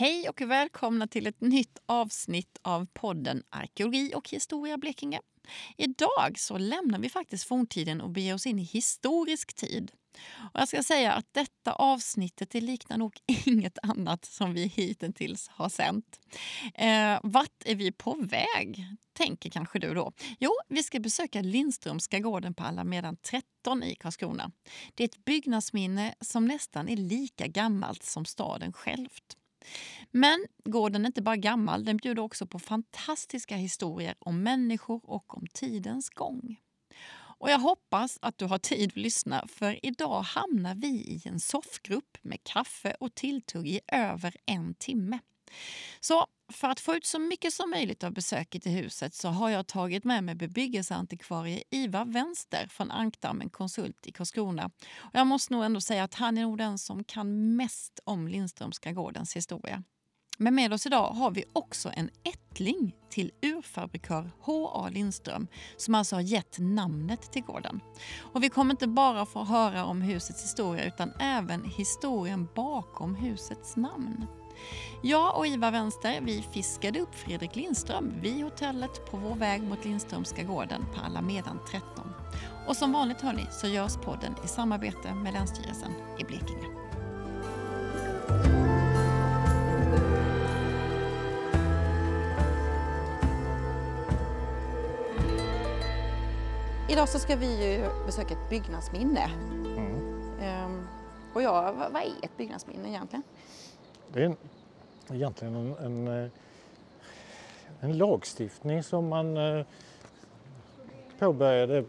[0.00, 5.20] Hej och välkomna till ett nytt avsnitt av podden Arkeologi och historia Blekinge.
[5.76, 9.92] Idag så lämnar vi faktiskt forntiden och beger oss in i historisk tid.
[10.36, 15.48] Och jag ska säga att detta avsnittet det liknar nog inget annat som vi hittills
[15.48, 16.20] har sänt.
[16.74, 18.86] Eh, vart är vi på väg?
[19.12, 20.12] Tänker kanske du då.
[20.38, 24.50] Jo, vi ska besöka Lindströmska gården på Alamedan 13 i Karlskrona.
[24.94, 29.36] Det är ett byggnadsminne som nästan är lika gammalt som staden självt.
[30.10, 35.36] Men gården är inte bara gammal, den bjuder också på fantastiska historier om människor och
[35.36, 36.56] om tidens gång.
[37.40, 41.40] Och jag hoppas att du har tid att lyssna för idag hamnar vi i en
[41.40, 45.18] soffgrupp med kaffe och tilltugg i över en timme.
[46.00, 49.50] Så för att få ut så mycket som möjligt av besöket i huset så har
[49.50, 54.70] jag tagit med mig bebyggelseantikvarie Ivar Vänster från Ankdammen Konsult i Karlskrona.
[54.98, 58.28] Och jag måste nog ändå säga att han är nog den som kan mest om
[58.28, 59.82] Lindströmska gårdens historia.
[60.42, 64.88] Men med oss idag har vi också en ättling till urfabrikör H.A.
[64.88, 67.80] Lindström som alltså har gett namnet till gården.
[68.32, 73.76] Och vi kommer inte bara få höra om husets historia utan även historien bakom husets
[73.76, 74.39] namn.
[75.02, 79.84] Jag och Ivar Vänster vi fiskade upp Fredrik Lindström vid hotellet på vår väg mot
[79.84, 82.12] Lindströmska gården på Alamedan 13.
[82.66, 86.66] Och som vanligt hörni så görs podden i samarbete med Länsstyrelsen i Blekinge.
[96.88, 99.30] Idag så ska vi ju besöka ett byggnadsminne.
[99.76, 100.20] Mm.
[100.40, 100.86] Ehm,
[101.34, 103.22] och ja, vad är ett byggnadsminne egentligen?
[104.12, 104.36] Det är en,
[105.12, 106.30] egentligen en, en, eh,
[107.80, 109.66] en, lagstiftning som man eh,
[111.18, 111.84] påbörjade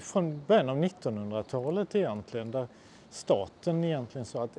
[0.00, 2.68] från början av 1900-talet egentligen där
[3.10, 4.58] staten egentligen sa att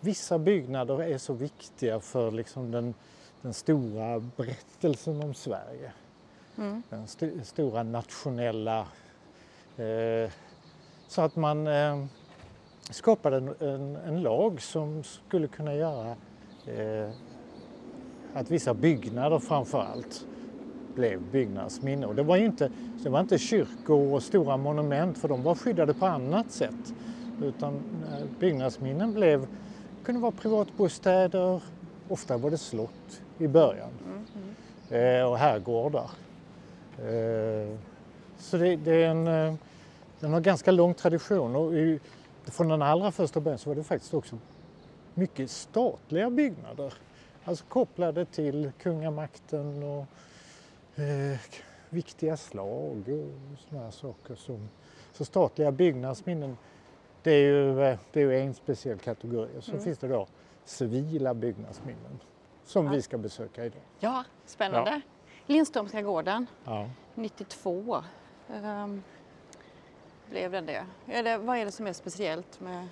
[0.00, 2.94] vissa byggnader är så viktiga för liksom den,
[3.42, 5.92] den stora berättelsen om Sverige.
[6.58, 6.82] Mm.
[6.88, 8.86] Den st stora nationella
[9.76, 10.30] eh,
[11.08, 12.04] så att man eh,
[12.90, 16.16] skapade en, en, en, lag som skulle kunna göra
[16.66, 17.10] eh,
[18.34, 20.26] att vissa byggnader framför allt
[20.94, 22.06] blev byggnadsminne.
[22.06, 22.70] Och det var inte,
[23.02, 26.94] det var inte kyrkor och stora monument för de var skyddade på annat sätt.
[27.42, 29.46] Utan eh, byggnadsminnen blev,
[30.04, 31.60] kunde vara privatbostäder,
[32.08, 35.18] ofta var det slott i början mm, mm.
[35.20, 36.10] Eh, och herrgårdar.
[36.98, 37.76] Eh,
[38.38, 39.54] så det, det, är en, eh,
[40.20, 42.00] den har ganska lång tradition och i,
[42.44, 44.38] från den allra första början så var det faktiskt också
[45.14, 46.94] mycket statliga byggnader.
[47.44, 50.06] Alltså kopplade till kungamakten och
[51.00, 51.38] eh,
[51.90, 54.34] viktiga slag och sådana saker.
[54.34, 54.68] Som,
[55.12, 56.56] så statliga byggnadsminnen,
[57.22, 59.48] det är ju, eh, det är ju en speciell kategori.
[59.58, 59.84] Och så mm.
[59.84, 60.26] finns det då
[60.64, 62.20] civila byggnadsminnen
[62.64, 62.92] som ja.
[62.92, 63.82] vi ska besöka idag.
[64.00, 64.90] Ja, spännande.
[64.90, 65.00] Ja.
[65.46, 66.90] Lindströmska gården, ja.
[67.14, 68.02] 92
[68.48, 69.02] um,
[70.32, 70.84] blev den det.
[71.08, 72.88] Eller vad är det som är speciellt med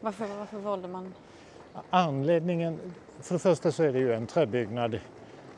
[0.00, 1.14] varför, varför valde man?
[1.90, 2.78] Anledningen,
[3.20, 4.98] för det första så är det ju en träbyggnad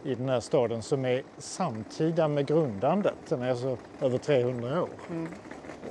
[0.05, 3.15] i den här staden som är samtida med grundandet.
[3.29, 4.89] Den är alltså över 300 år.
[5.11, 5.29] Mm.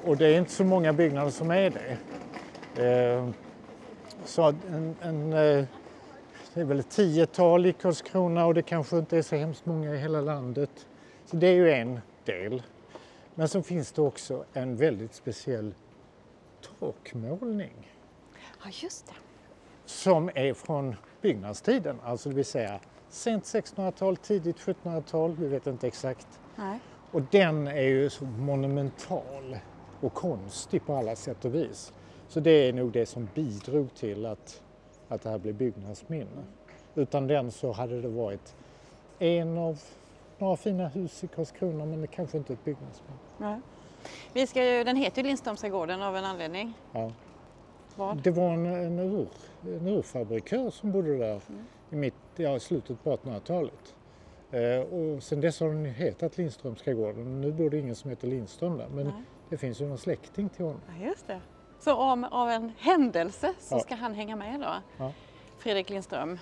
[0.03, 1.97] Och det är inte så många byggnader som är det.
[2.85, 3.30] Eh,
[4.25, 5.66] så en, en eh,
[6.53, 9.96] det är väl ett tiotal i Karlskrona och det kanske inte är så hemskt många
[9.96, 10.88] i hela landet.
[11.25, 12.62] Så det är ju en del.
[13.36, 15.74] Men så finns det också en väldigt speciell
[16.80, 17.92] takmålning.
[18.64, 19.14] Ja, just det.
[19.86, 22.80] Som är från byggnadstiden, alltså det vill säga
[23.10, 26.40] sent 1600-tal, tidigt 1700-tal, vi vet inte exakt.
[26.56, 26.80] Nej.
[27.12, 29.58] Och den är ju så monumental
[30.02, 31.94] och konstig på alla sätt och vis.
[32.28, 34.64] Så det är nog det som bidrog till att
[35.14, 36.44] att det här blir byggnadsminne.
[36.96, 38.56] Utan den så hade det varit
[39.20, 39.82] en av
[40.40, 43.18] några fina hus i Karlskrona men det kanske inte är ett byggnadsminne.
[43.38, 43.60] Nej.
[44.34, 46.74] Vi ska ju, den heter ju Lindströmska gården av en anledning.
[46.92, 47.12] Ja.
[47.96, 48.18] Vad?
[48.18, 49.28] Det var en, en, ur,
[49.62, 51.66] en urfabrikör som bodde där mm.
[51.90, 53.96] i mitt, ja, slutet på 1800-talet.
[54.52, 57.41] Eh, och sen dess har den hetat Lindströmska gården.
[57.41, 59.24] Nu bor det ingen som heter Lindström där men Nej.
[59.50, 60.82] det finns ju någon släkting till honom.
[60.88, 61.41] Ja, just det.
[61.79, 63.79] Så om, av en händelse så ja.
[63.79, 64.74] ska han hänga med då?
[64.97, 65.12] Ja.
[65.58, 66.40] Fredrik Lindström.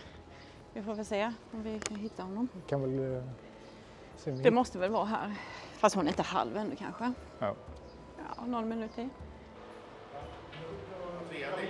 [0.73, 2.47] Vi får väl se om vi kan hitta honom.
[2.67, 3.23] Kan väl,
[4.27, 5.35] eh, det måste väl vara här.
[5.77, 7.13] Fast hon är inte halv ännu kanske.
[7.39, 7.55] Ja.
[8.17, 9.09] Ja, någon minut till.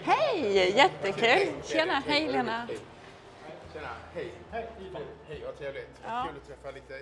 [0.04, 0.78] Hej!
[0.78, 1.64] Jättekul!
[1.64, 2.68] Tjena, hej Lena!
[3.74, 4.32] Tjena, hej!
[4.52, 4.70] Hej,
[5.28, 6.02] hej vad trevligt!
[6.06, 6.28] Ja.
[6.28, 6.94] Kul att träffa lite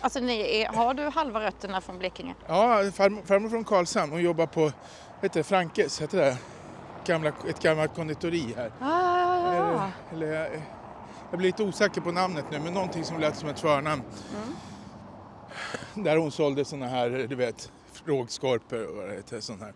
[0.00, 2.34] Alltså ni är, har du halva rötterna från Blekinge?
[2.46, 4.12] Ja, farmor, farmor från Karlshamn.
[4.12, 4.72] Hon jobbar på
[5.20, 6.38] vet du, Frankes, heter det?
[7.04, 8.72] Gamla, ett gammalt konditori här.
[8.80, 9.90] Ah, Jaha.
[10.12, 10.60] Eller, eller,
[11.32, 14.02] jag- blir lite osäker på namnet nu, men någonting som lät som ett förnamn.
[15.94, 17.72] Där hon sålde såna här, du vet,
[18.04, 19.40] rågskorpor och vad det heter.
[19.40, 19.72] Sån här.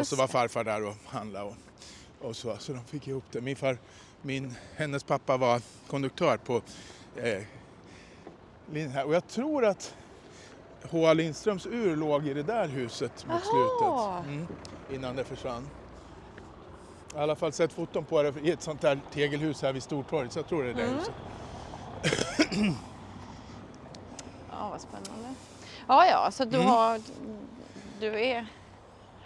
[0.00, 1.56] och så var farfar där och handlade och,
[2.28, 2.56] och så.
[2.58, 3.40] Så de fick ihop det.
[3.40, 3.78] Min far,
[4.22, 6.62] min, hennes pappa var konduktör på
[7.16, 7.42] eh,
[8.74, 9.04] här.
[9.06, 9.94] Och jag tror att
[10.90, 11.12] H.A.
[11.14, 14.22] Lindströms ur låg i det där huset mot Jaha.
[14.22, 14.34] slutet.
[14.34, 14.46] Mm,
[14.92, 15.68] innan det försvann.
[17.14, 20.32] I alla fall sett foton på det i ett sånt där tegelhus här vid Stortorget.
[20.32, 20.94] Så jag tror det är det Mm.
[20.98, 21.14] huset.
[24.50, 25.34] Ja, vad spännande.
[25.88, 26.68] Ja, ja, så du Mm.
[26.68, 27.00] har...
[28.00, 28.46] Du är...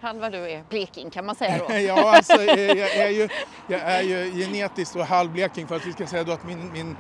[0.01, 1.75] Han vad du är, bleking kan man säga då.
[1.79, 3.29] ja, alltså, jag, är ju,
[3.67, 6.97] jag är ju genetiskt och halvbleking för att vi ska säga då att min, min,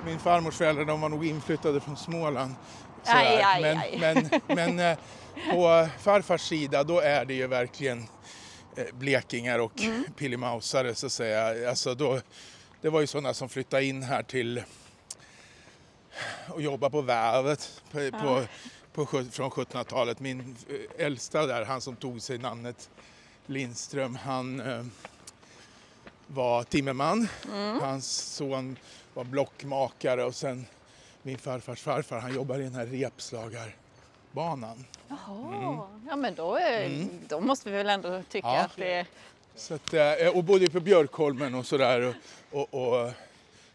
[0.00, 2.56] min farmors föräldrar de var nog inflyttade från Småland.
[3.02, 3.18] Sådär.
[3.18, 3.98] Aj, aj, men aj.
[4.00, 4.40] men,
[4.76, 4.98] men eh,
[5.52, 8.08] på farfars sida då är det ju verkligen
[8.92, 10.04] blekingar och Mm.
[10.16, 11.70] pillimausare så att säga.
[11.70, 12.20] Alltså då,
[12.80, 14.62] det var ju sådana som flyttade in här till
[16.48, 18.44] och jobbade på vävet på, på,
[18.92, 20.20] på, sjut- från 1700-talet.
[20.20, 22.90] Min eh, äldsta där, han som tog sig namnet
[23.46, 24.84] Lindström, han eh,
[26.26, 27.28] var timmerman.
[27.80, 28.76] Hans son
[29.14, 30.66] var blockmakare och sen
[31.22, 32.86] min farfars farfar, han jobbade i den här
[34.34, 34.84] repslagarbanan.
[35.08, 38.58] Jaha, ja men då, är, då måste vi väl ändå tycka Mm.
[38.58, 38.64] Ja.
[38.64, 39.06] att det är...
[39.56, 42.14] Så att, eh, och bodde på Björkholmen och sådär.
[42.50, 43.10] Och, och, och,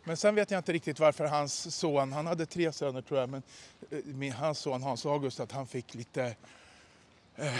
[0.03, 3.29] men sen vet jag inte riktigt varför hans son, han hade tre söner tror jag,
[3.29, 3.43] men
[3.91, 6.35] eh, min, hans son Hans August, att han fick lite
[7.35, 7.53] eh,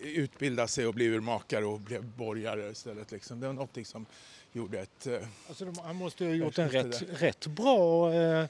[0.00, 3.10] utbilda sig och bli urmakare och blev borgare istället.
[3.10, 3.40] Liksom.
[3.40, 4.06] Det var någonting som
[4.52, 5.06] gjorde ett...
[5.06, 5.18] Eh,
[5.48, 8.46] Alltså, de, han måste ju ha gjort Jag en tyckte rätt, rätt bra eh,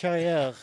[0.00, 0.56] karriär.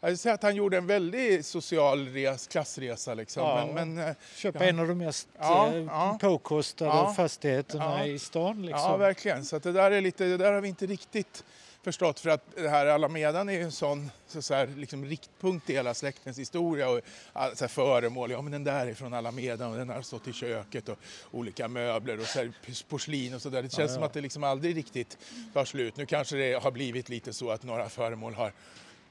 [0.00, 3.42] jag vill säga att han gjorde en väldigt social res, klassresa liksom.
[3.42, 3.68] Ja.
[3.74, 4.68] Men, men, eh, Köpa Ja.
[4.70, 6.18] en av de mest Ja, eh, ja.
[6.20, 7.14] påkostade Ja.
[7.16, 8.06] fastigheterna Ja.
[8.06, 8.66] i stan.
[8.66, 8.80] Liksom.
[8.90, 9.44] Ja, verkligen.
[9.44, 11.44] Så det där är lite, det där har vi inte riktigt
[11.84, 15.70] förstått för att det här Alamedan är ju en sån så så här, liksom, riktpunkt
[15.70, 17.00] i hela släktens historia och
[17.32, 18.30] så här, föremål.
[18.30, 20.98] Ja, men den där är från Alamedan och den har stått i köket och
[21.30, 22.52] olika möbler och så här,
[22.88, 23.62] porslin och så där.
[23.62, 23.94] Det känns ja.
[23.94, 25.18] som att det liksom aldrig riktigt
[25.52, 25.96] tar slut.
[25.96, 28.52] Nu kanske det har blivit lite så att några föremål har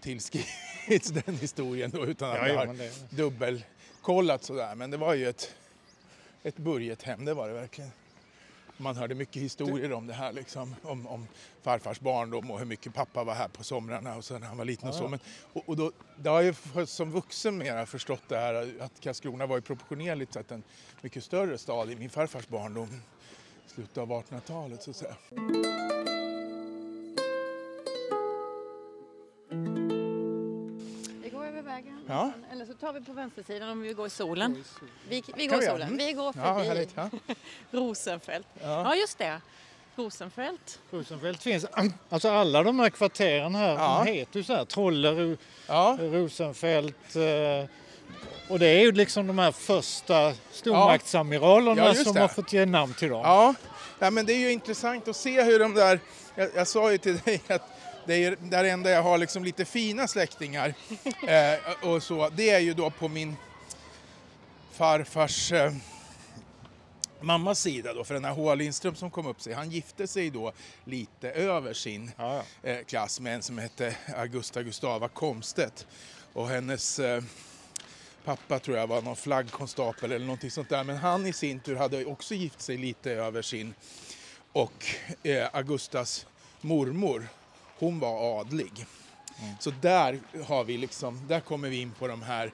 [0.02, 4.76] tillskrivits den historien då utan att Ja, det har det- dubbelkollat sådär.
[4.76, 5.56] Men det var ju ett,
[6.44, 7.92] ett burgethem, det var det verkligen.
[8.78, 11.28] Man hörde mycket historier om det här, liksom, om, om
[11.62, 14.66] farfars barndom och hur mycket pappa var här på somrarna och så när han var
[14.66, 15.08] liten och så.
[15.08, 15.20] Men,
[15.54, 19.46] och, och då, det har ju för- som vuxen mera förstått det här att Karlskrona
[19.46, 20.64] var ju proportionerligt sett en
[21.02, 23.02] mycket större stad i min farfars barndom.
[23.68, 25.16] Slutet av 1800-talet så att säga.
[32.12, 32.32] Ja.
[32.52, 34.64] Eller så tar vi på vänstersidan om vi går i solen.
[35.10, 35.98] Vi, vi går i solen.
[35.98, 36.92] Vi går Ja, förbi härligt.
[36.96, 37.10] Ja.
[37.72, 38.48] Rosenfält.
[38.62, 38.68] Ja.
[38.84, 39.42] Ja, just det.
[39.96, 40.80] Rosenfält.
[40.92, 41.66] Rosenfeldt finns,
[42.10, 44.04] alltså alla de här kvarteren här, Ja.
[44.06, 45.38] de heter ju så här, Trolle, Ro,
[45.68, 45.98] Ja.
[46.02, 47.16] Rosenfeldt.
[47.16, 47.70] Eh,
[48.50, 52.20] och det är ju liksom de här första stormaktsamiralerna Ja, som det.
[52.22, 53.22] har fått ge namn till dem.
[53.24, 53.54] Ja,
[54.00, 56.00] ja men det är ju intressant att se hur de där...
[56.36, 57.62] Jag, jag sa ju till dig att
[58.12, 60.74] det är där enda jag har liksom lite fina släktingar
[61.28, 62.30] eh, och så.
[62.30, 63.36] Det är ju då på min
[64.72, 65.74] farfars eh,
[67.22, 68.04] mammas sida då.
[68.04, 68.56] För den här H.
[68.56, 70.52] Lindström som kom upp sig, han gifte sig då
[70.86, 75.88] lite över sin Ja, eh, klass med en som hette Augusta Gustava Komstedt.
[76.34, 77.24] Och hennes eh,
[78.24, 80.84] pappa tror jag var någon flaggkonstapel eller någonting sånt där.
[80.84, 83.74] Men han i sin tur hade också gift sig lite över sin.
[84.52, 84.86] Och
[85.24, 86.26] eh, Augustas
[86.62, 87.28] mormor,
[87.82, 88.86] hon var adlig.
[89.60, 92.52] Så där har vi liksom, där kommer vi in på de här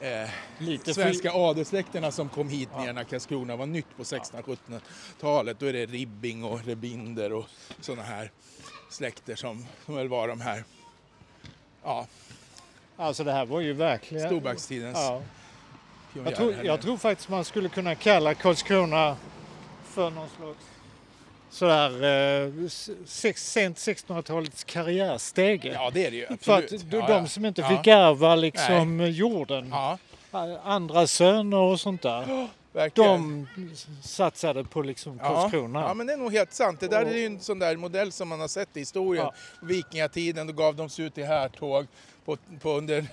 [0.00, 5.58] eh, Lite svenska adelssläkterna som kom hit ner när Karlskrona var nytt på 1600-1700-talet.
[5.58, 7.44] Då är det Ribbing och Rebinder och
[7.80, 8.30] sådana här
[8.90, 10.64] släkter som, som väl var de här
[11.84, 12.06] ja,
[12.96, 14.26] Alltså det här var ju verkligen...
[14.28, 15.22] storbackstidens Ja.
[16.24, 19.16] Jag, tror, jag tror faktiskt man skulle kunna kalla Karlskrona
[19.84, 20.75] för någon slags
[21.56, 22.52] sådär eh,
[23.06, 25.72] sex, sent 1600-talets karriärstege.
[25.72, 26.26] Ja, det är det ju.
[26.26, 26.90] för att Absolut.
[26.90, 27.68] de, ja, de som inte ja.
[27.68, 29.98] fick ärva liksom jorden, Ja,
[30.64, 33.48] andra söner och sånt där, verkligen.
[33.56, 33.70] de
[34.02, 35.80] satsade på liksom Karlskrona.
[35.80, 36.80] ja, men det är nog helt sant.
[36.80, 39.30] Det där Och- är ju en sån där modell som man har sett i historien.
[39.62, 41.86] Vikingatiden, då gav de sig ut i härtåg.
[42.26, 43.06] På, på under,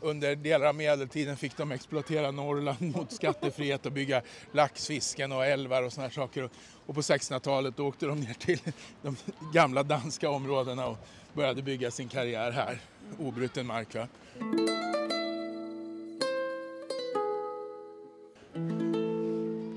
[0.00, 4.22] under delar av medeltiden fick de exploatera Norrland mot skattefrihet och bygga
[4.52, 6.42] laxfisken och älvar och såna här saker.
[6.42, 6.50] Och,
[6.86, 8.60] och på 1600-talet då åkte de ner till
[9.02, 9.16] de
[9.54, 10.96] gamla danska områdena och
[11.32, 12.80] började bygga sin karriär här.
[13.18, 13.94] Obruten mark.
[13.94, 14.08] Va?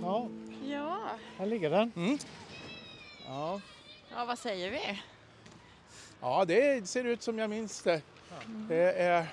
[0.01, 0.29] Ja,
[0.69, 1.00] Ja,
[1.38, 1.91] här ligger den.
[1.95, 2.17] Mm.
[3.27, 3.62] Ja.
[4.15, 5.00] Ja, vad säger vi?
[6.21, 8.01] Ja, det ser ut som jag minns det.
[8.69, 9.25] Det är,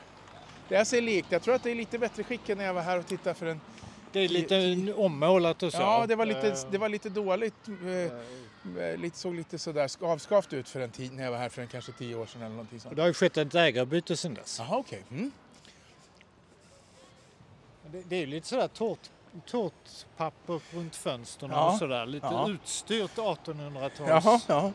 [0.68, 1.32] det är sig likt.
[1.32, 3.34] Jag tror att det är lite bättre skick än när jag var här och tittade
[3.34, 3.60] för en...
[4.12, 5.78] Det är lite ommålat och så.
[5.80, 7.54] Ja, det var lite, Eh, det var lite dåligt.
[7.68, 8.12] eh,
[8.98, 11.68] Lite, såg lite sådär avskavt ut för en tid när jag var här för en
[11.68, 12.96] kanske tio år sedan eller någonting sånt.
[12.96, 14.58] det har ju skett ett ägarbyte sedan dess.
[14.58, 15.02] Jaha, okej.
[15.10, 15.30] Mm.
[17.92, 18.98] Det, det är ju lite sådär tårt,
[19.46, 22.06] tårtpapper runt fönstren Ja, och sådär.
[22.06, 22.48] Lite ja.
[22.50, 24.08] utstyrt 1800-tals.
[24.08, 24.72] Jaha, ja.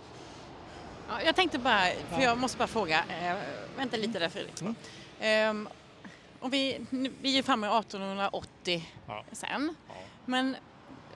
[1.09, 3.35] Ja, jag tänkte bara, för jag måste bara fråga, eh,
[3.77, 4.61] vänta lite där Fredrik.
[4.61, 4.75] Mm.
[5.19, 5.69] Ehm,
[6.39, 9.25] och vi, nu- vi är ju framme i 1880 Ja.
[9.31, 9.93] sen, Ja.
[10.25, 10.55] men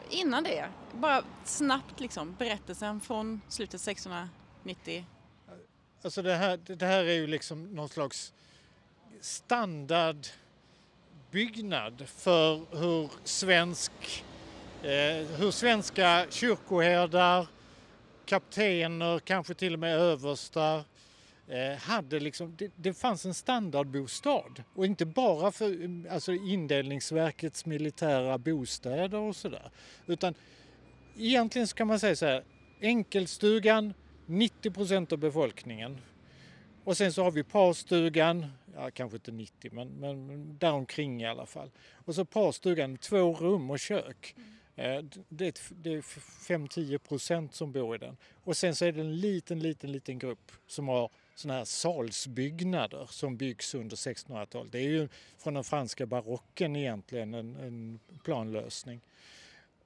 [0.09, 5.05] innan det, bara snabbt liksom, berättelsen från slutet 1690.
[6.03, 8.33] Alltså det här, det här är ju liksom någon slags
[9.21, 13.91] standardbyggnad för hur svensk
[14.83, 17.47] eh, hur svenska kyrkoherdar,
[18.29, 20.83] kaptener, kanske till och med överstar
[21.47, 25.77] eh, hade liksom, det, det fanns en standardbostad och inte bara för
[26.11, 29.71] alltså indelningsverkets militära bostäder och sådär
[30.05, 30.33] utan
[31.17, 32.43] egentligen så kan man säga så här
[32.81, 33.93] enkelstugan
[34.25, 35.97] 90 procent av befolkningen
[36.83, 38.45] och sen så har vi parstugan,
[38.75, 41.71] ja kanske inte 90 men, men däromkring i alla fall.
[41.93, 44.33] Och så parstugan, två rum och kök.
[44.37, 44.58] Mm.
[45.29, 48.17] Det är, ett- det är 5-10 procent som bor i den.
[48.43, 53.07] Och sen så är det en liten, liten, liten grupp som har såna här salsbyggnader
[53.11, 54.71] som byggs under 1600-talet.
[54.71, 55.07] Det är ju
[55.37, 59.01] från den franska barocken egentligen en, en planlösning.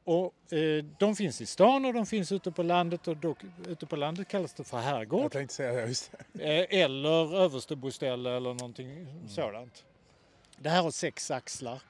[0.03, 3.35] Och eh, de finns i stan och de finns ute på landet och då,
[3.67, 5.23] ute på landet kallas det för herrgård.
[5.23, 6.43] Jag tänkte säga det, just det.
[6.69, 9.85] Eh, eller översteboställe eller någonting sådant.
[10.57, 11.81] Det här har sex axlar.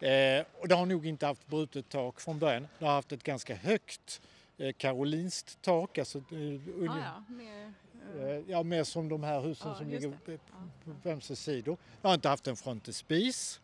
[0.00, 2.68] Eh, och det har nog inte haft brutet tak från början.
[2.78, 4.20] Det har haft ett ganska högt
[4.58, 5.98] eh, karolinskt tak.
[5.98, 7.72] Alltså, eh, Ah, ja, med,
[8.18, 10.38] eh, ja, mer som de här husen Ja, som ligger det.
[10.38, 11.76] på på ömse sidor.
[12.02, 13.60] Det har inte haft en frontispis.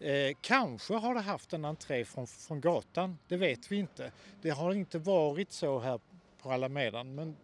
[0.00, 4.12] Eh, kanske har det haft en entré från, från gatan, det vet vi inte.
[4.42, 6.00] Det har inte varit så här
[6.38, 7.36] på Alamedan, men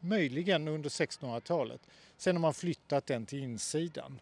[0.00, 1.80] möjligen under 1600-talet.
[2.16, 4.20] Sen har man flyttat den till insidan.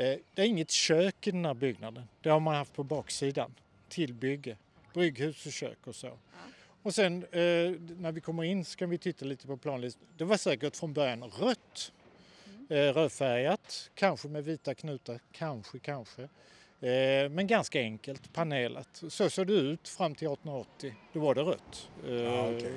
[0.00, 3.54] Eh, det är inget kök i den här byggnaden, det har man haft på baksidan
[3.88, 4.56] till bygge.
[4.94, 6.18] Brygghus och kök och så.
[6.82, 7.40] Och sen eh,
[7.98, 10.06] när vi kommer in ska vi titta lite på planlistan.
[10.16, 11.92] Det var säkert från början rött,
[12.68, 16.28] eh, rödfärgat, kanske med vita knutar, kanske, kanske.
[17.30, 19.02] Men ganska enkelt, panelat.
[19.08, 20.94] Så såg det ut fram till 1880.
[21.12, 21.88] Då var det rött.
[22.06, 22.72] Ja, okej.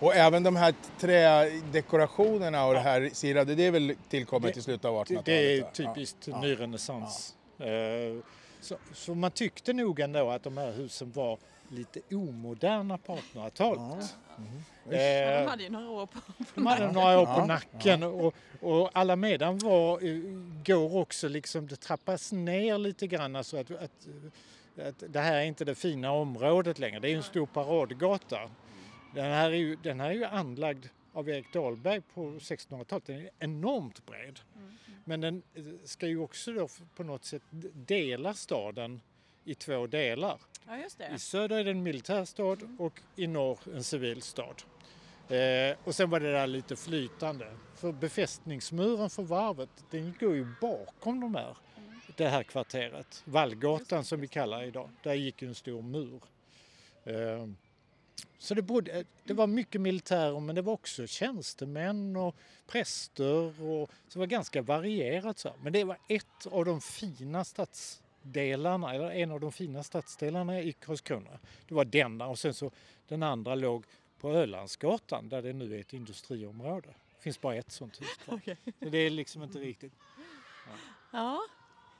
[0.00, 4.62] Och även de här trädekorationerna och det här sirade, det är väl tillkommet Det- i
[4.62, 5.24] slutet av 1800-talet?
[5.24, 6.40] det är typiskt Ja.
[6.40, 7.34] nyrenässans.
[7.58, 7.66] Eh,
[8.60, 13.80] så, så man tyckte nog ändå att de här husen var lite omoderna på 1800-talet.
[14.38, 14.44] ja,
[14.90, 16.18] de Eh, hade ju några år på
[16.54, 20.20] De hade några år på Ja, nacken och, och Alamedan var, eh,
[20.66, 23.80] går också liksom, det trappas ner lite grann så att, att,
[24.88, 27.00] att det här är inte det fina området längre.
[27.00, 28.38] Det är ju en stor paradgata.
[29.14, 33.06] Den här är ju, den här är ju anlagd av Erik Dahlberg på 1600-talet.
[33.06, 34.40] Den är enormt bred.
[35.04, 37.42] Men den eh, ska ju också då på något sätt
[37.74, 39.00] dela staden
[39.44, 40.38] i två delar.
[40.66, 44.62] Ja, just I söder är det en militär stad och i norr en civil stad.
[45.28, 47.56] Eh, och sen var det där lite flytande.
[47.74, 51.56] För befästningsmuren för varvet den går ju bakom de här,
[52.16, 53.22] det här kvarteret.
[53.24, 54.90] Vallgatan som vi kallar det idag.
[55.02, 56.22] Där gick ju en stor mur.
[57.04, 57.46] Eh,
[58.38, 63.62] så det, bodde, det var mycket militärer men det var också tjänstemän och präster.
[63.62, 65.38] Och, så det var ganska varierat.
[65.38, 65.54] Så.
[65.62, 70.72] Men det var ett av de fina stadsdelarna, eller en av de fina stadsdelarna i
[70.72, 71.38] Karlskrona.
[71.68, 72.70] Det var denna och sen så
[73.08, 73.84] den andra låg
[74.20, 76.88] på Ölandsgatan där det nu är ett industriområde.
[76.88, 78.40] Det finns bara ett sånt hus kvar.
[78.82, 79.92] Så det är liksom inte riktigt.
[81.12, 81.40] Ja,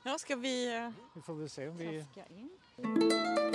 [0.03, 1.85] ja ska vi eh, Vi får väl se om vi...
[1.85, 3.54] traska in?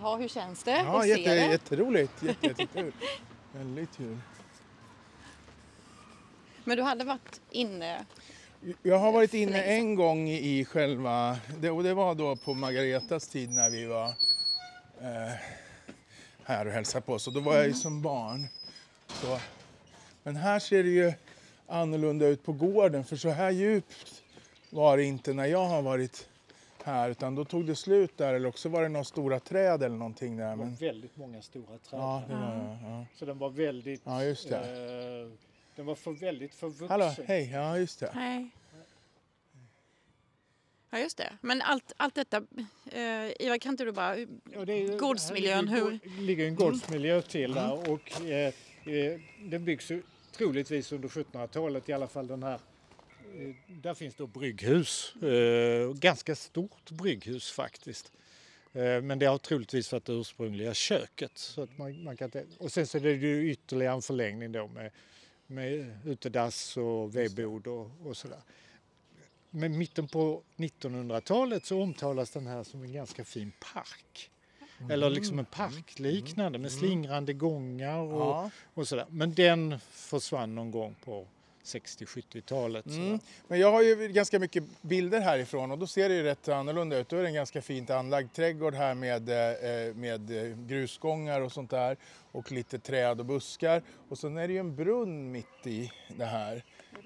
[0.00, 1.46] Jaha, hur känns det Ja, att se jätte, det?
[1.46, 2.22] jätteroligt.
[2.22, 2.92] Jätte, jättekul.
[3.52, 4.18] Väldigt kul.
[6.64, 8.04] Men du hade varit inne?
[8.82, 13.28] Jag har varit inne en gång i själva, det, och det var då på Margaretas
[13.28, 14.06] tid när vi var
[15.00, 15.34] eh,
[16.44, 17.18] här och hälsade på.
[17.18, 18.46] Så då var jag ju som barn.
[19.06, 19.38] Så.
[20.22, 21.12] Men här ser det ju
[21.66, 24.22] annorlunda ut på gården för så här djupt
[24.70, 26.28] var det inte när jag har varit
[26.88, 29.96] här utan då tog det slut där eller också var det några stora träd eller
[29.96, 30.50] någonting där.
[30.50, 32.00] Det var Men, väldigt många stora träd.
[32.00, 32.28] ja, här.
[32.28, 33.06] det var, ja.
[33.14, 34.02] Så den var väldigt...
[34.04, 34.56] Ja, just det.
[34.56, 35.38] Eh,
[35.76, 36.88] den var för väldigt förvuxen.
[36.88, 38.12] Hallå, hej, ja just det.
[38.14, 38.50] Nej.
[40.90, 41.32] Ja, just det.
[41.40, 42.36] Men allt, allt detta,
[42.92, 44.18] eh, Ivar, kan inte du bara...
[44.18, 48.20] Ja, det är ju- Gårdsmiljön, här hur- ligger, ju- ligger en gårdsmiljö till där och
[48.22, 48.52] eh,
[48.94, 50.02] eh, den byggs ju
[50.32, 52.58] troligtvis under 1700-talet i alla fall den här.
[53.34, 58.12] Eh, där finns då brygghus, eh, ganska stort brygghus faktiskt.
[58.72, 61.38] Eh, men det har troligtvis varit det ursprungliga köket.
[61.38, 64.66] Så att man, man kan, och sen så är det ju ytterligare en förlängning då
[64.66, 64.90] med,
[65.46, 68.40] med utedass och vedbod och, och sådär.
[69.50, 74.30] Men mitten på 1900-talet så omtalas den här som en ganska fin park.
[74.90, 78.50] Eller liksom en parkliknande med slingrande gångar och, Ja.
[78.74, 79.06] och sådär.
[79.10, 81.26] Men den försvann någon gång på
[81.68, 82.86] 60-70-talet.
[82.86, 83.18] Mm.
[83.48, 86.98] Men jag har ju ganska mycket bilder härifrån och då ser det ju rätt annorlunda
[86.98, 87.08] ut.
[87.08, 91.52] Då är det en ganska fint anlagd trädgård här med, eh, med eh, grusgångar och
[91.52, 91.96] sånt där
[92.32, 93.82] och lite träd och buskar.
[94.08, 96.64] Och sen är det ju en brunn mitt i det här.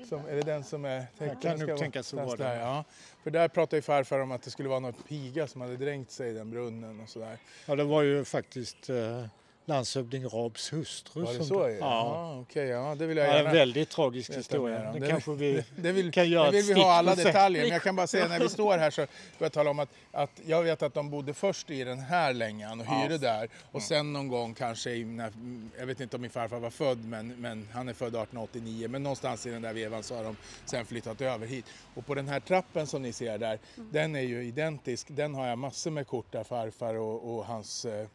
[0.09, 1.07] Som, är det den som är...
[1.19, 2.59] kan den nog tänkas vara någonstans den.
[2.59, 2.85] där, ja.
[3.23, 6.11] För där pratade ju farfar om att det skulle vara någon piga som hade dränkt
[6.11, 7.38] sig i den brunnen och sådär.
[7.66, 9.26] Ja, det var ju faktiskt eh,
[9.64, 11.23] landshövding Rabs hustru.
[11.25, 11.54] Var det så?
[11.54, 11.76] Ja, Ja.
[11.81, 14.78] ja okej, ja det vill jag Ja, gärna en väldigt tragisk historia.
[14.92, 17.73] Den Det- kanske vi Det vill, kan göra det vill vi ha alla detaljer, men
[17.73, 20.31] jag kan bara säga när vi står här så vill jag tala om att, att
[20.47, 24.12] jag vet att de bodde först i den här längan och hyrde där och sen
[24.12, 25.33] någon gång kanske, när,
[25.78, 29.02] jag vet inte om min farfar var född men, men han är född 1889 men
[29.02, 31.64] någonstans i den där vevan så har de sen flyttat över hit.
[31.95, 35.47] Och på den här trappen som ni ser där, den är ju identisk, den har
[35.49, 38.07] jag massor med kort där farfar och, och hans eh,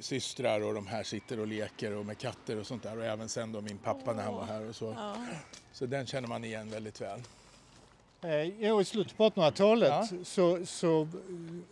[0.00, 3.28] systrar och de här sitter och leker och med katter och sånt där och även
[3.28, 4.94] sen då min pappa när han var här och så.
[4.96, 5.16] Ja.
[5.72, 7.20] Så den känner man igen väldigt väl.
[8.22, 10.08] Eh, ja, I slutet på 1800-talet Ja.
[10.24, 11.08] så, så eh,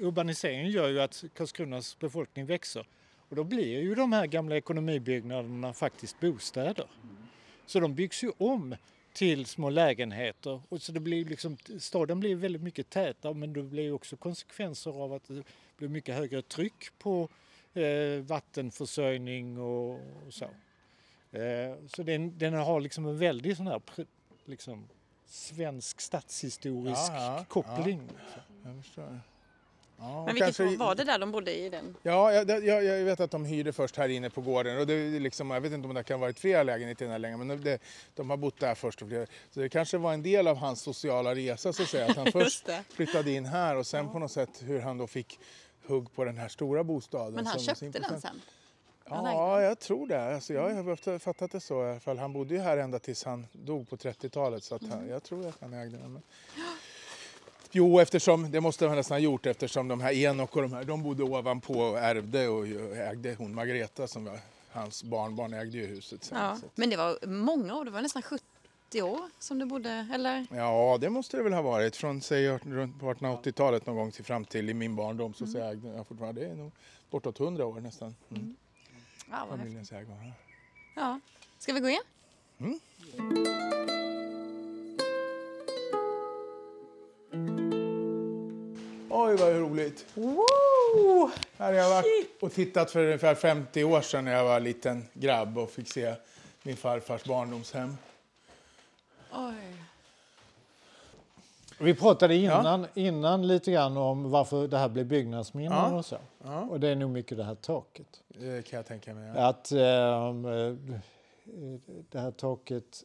[0.07, 2.87] urbaniseringen gör ju att Karlskronas befolkning växer.
[3.29, 6.87] Och då blir ju de här gamla ekonomibyggnaderna faktiskt bostäder.
[7.67, 8.77] Så de byggs ju om
[9.13, 10.61] till små lägenheter.
[10.69, 14.17] Och så det blir liksom, staden blir väldigt mycket tätare men det blir ju också
[14.17, 15.43] konsekvenser av att det
[15.77, 17.29] blir mycket högre tryck på
[17.75, 19.91] eh, vattenförsörjning och,
[20.27, 20.45] och så.
[21.39, 23.81] Eh, så den, den har liksom en väldig sån här
[24.45, 24.89] liksom,
[25.27, 28.03] svensk stadshistorisk Ja, ja, koppling.
[28.65, 29.21] Jag förstår.
[29.99, 31.69] Ja, och Men vilket kanske- var det där de bodde i?
[31.69, 31.97] Den?
[32.03, 34.79] Ja, jag, jag, jag vet att de hyrde först här inne på gården.
[34.79, 37.13] Och det liksom, jag vet inte om det kan ha varit flera lägenheter i den
[37.13, 37.79] här lägenheten, men det,
[38.15, 39.03] de har bott där först.
[39.03, 39.27] Och flera.
[39.51, 42.07] Så det kanske var en del av hans sociala resa, så att säga.
[42.11, 45.39] Att han först flyttade in här och sen på något sätt hur han då fick
[45.87, 47.35] hugg på den här stora bostaden.
[47.35, 48.41] Men han köpte den sen?
[49.09, 50.35] Ja, jag tror det.
[50.35, 52.19] Alltså, jag har haft- fattat det så i alla fall.
[52.19, 55.49] Han bodde ju här ända tills han dog på 30-talet så att han, jag tror
[55.49, 56.13] att han ägde den.
[56.13, 56.23] Men...
[57.71, 60.85] Jo, eftersom, det måste han nästan ha gjort eftersom de här Enok och de här,
[60.85, 62.67] de bodde ovanpå och ärvde och
[62.97, 64.39] ägde hon Margareta som var
[64.71, 66.39] hans barnbarn ägde ju huset sen.
[66.39, 66.59] Ja.
[66.75, 68.45] Men det var många år, det var nästan 70
[69.01, 70.47] år som du bodde, eller?
[70.51, 71.97] Ja, det måste det väl ha varit.
[71.97, 75.59] Från säg, runt på 1880-talet någon gång till fram till i min barndom så, så
[75.59, 76.73] ägde jag fortfarande, det är nog
[77.11, 78.15] bortåt 100 år nästan.
[78.31, 78.57] Mm.
[79.31, 79.59] Ja, vad.
[79.59, 79.93] Familjens.
[80.97, 81.21] Ja.
[81.59, 82.01] Ska vi gå in?
[89.15, 90.07] Oj, vad roligt!
[90.15, 91.31] Wow!
[91.59, 95.05] Här har jag varit och tittat för ungefär 50 år sedan när jag var liten
[95.13, 96.15] grabb och fick se
[96.63, 97.97] min farfars barndomshem.
[101.83, 105.99] Vi pratade innan, innan lite grann om varför det här blev byggnadsminnen Ja.
[105.99, 106.17] och så.
[106.45, 106.61] Ja.
[106.61, 108.23] Och det är nog mycket det här taket.
[108.29, 109.33] Det kan jag tänka mig.
[109.37, 109.47] Ja.
[109.49, 110.75] Att ehm, eh,
[112.11, 113.05] det här taket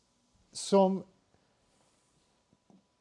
[0.51, 1.03] som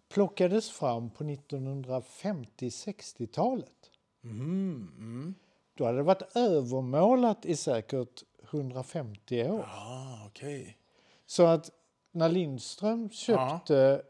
[0.08, 3.90] plockades fram på 1950-60-talet.
[4.24, 5.34] Mm, mm.
[5.74, 9.68] Då hade det varit övermålat i säkert 150 år.
[9.74, 10.78] Ah, okej.
[11.26, 11.70] Så att
[12.12, 14.02] när Lindström köpte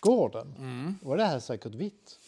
[0.00, 0.94] gården Mm.
[1.02, 2.18] var det här säkert vitt.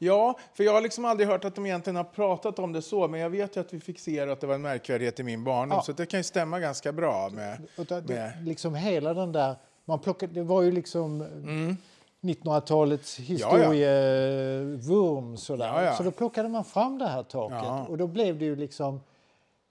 [0.00, 3.08] Ja, för jag har liksom aldrig hört att de egentligen har pratat om det så,
[3.08, 5.44] men jag vet ju att vi fick se att det var en märkvärdighet i min
[5.44, 5.82] barndom, Ja.
[5.82, 7.62] så det kan ju stämma ganska bra med...
[7.76, 11.76] Det, med liksom hela den där, man plockade, det var ju liksom mm.
[12.20, 13.24] 1900-talets ja.
[13.24, 15.66] historievurm sådär.
[15.66, 15.96] Ja, ja.
[15.96, 17.86] Så då plockade man fram det här taket Ja.
[17.88, 18.94] och då blev det ju liksom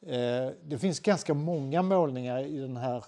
[0.05, 3.03] eh, det finns ganska många målningar i den här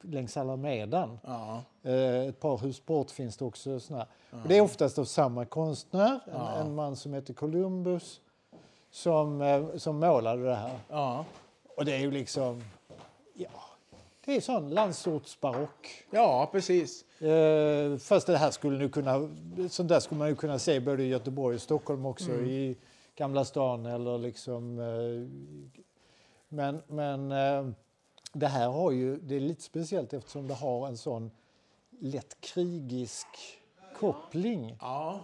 [0.00, 1.18] längs Alamedan.
[1.24, 1.62] Ja.
[1.82, 4.06] Eh, ett par hus bort finns det också såna.
[4.30, 6.56] Och det är oftast av samma konstnär, en, Ja.
[6.56, 8.20] en man som heter Columbus
[8.90, 10.78] som, eh, som målade det här.
[10.88, 11.24] Ja.
[11.76, 12.62] Och det är ju liksom,
[13.34, 13.48] ja,
[14.24, 16.04] det är sån landsortsbarock.
[16.10, 17.20] ja, precis.
[17.22, 19.28] Eh, fast det här skulle nu kunna,
[19.70, 22.44] sånt där skulle man ju kunna se både i Göteborg och Stockholm också, Mm.
[22.46, 22.76] i
[23.16, 24.78] Gamla stan eller liksom.
[24.78, 25.28] Eh,
[26.48, 27.68] men men eh,
[28.32, 31.30] det här har ju, det är lite speciellt eftersom det har en sån
[32.00, 33.26] lätt krigisk
[33.98, 34.76] koppling.
[34.80, 35.20] Ja.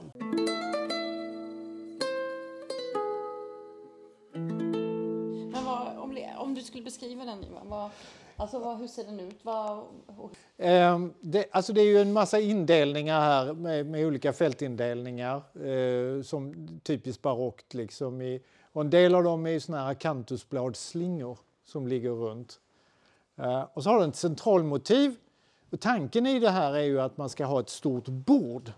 [5.53, 7.90] Men vad, om, om du skulle beskriva den, vad,
[8.37, 9.38] alltså vad, hur ser den ut?
[9.43, 9.85] Vad,
[10.57, 15.37] Eh, det, alltså det är ju en massa indelningar här med, med olika fältindelningar
[15.67, 17.75] eh, som typiskt barockt.
[17.75, 22.61] Liksom i, och en del av dem är såna här kantusbladsslingor som ligger runt.
[23.37, 25.16] Eh, och så har den ett centralmotiv.
[25.70, 28.73] Och tanken i det här är ju att man ska ha ett stort bord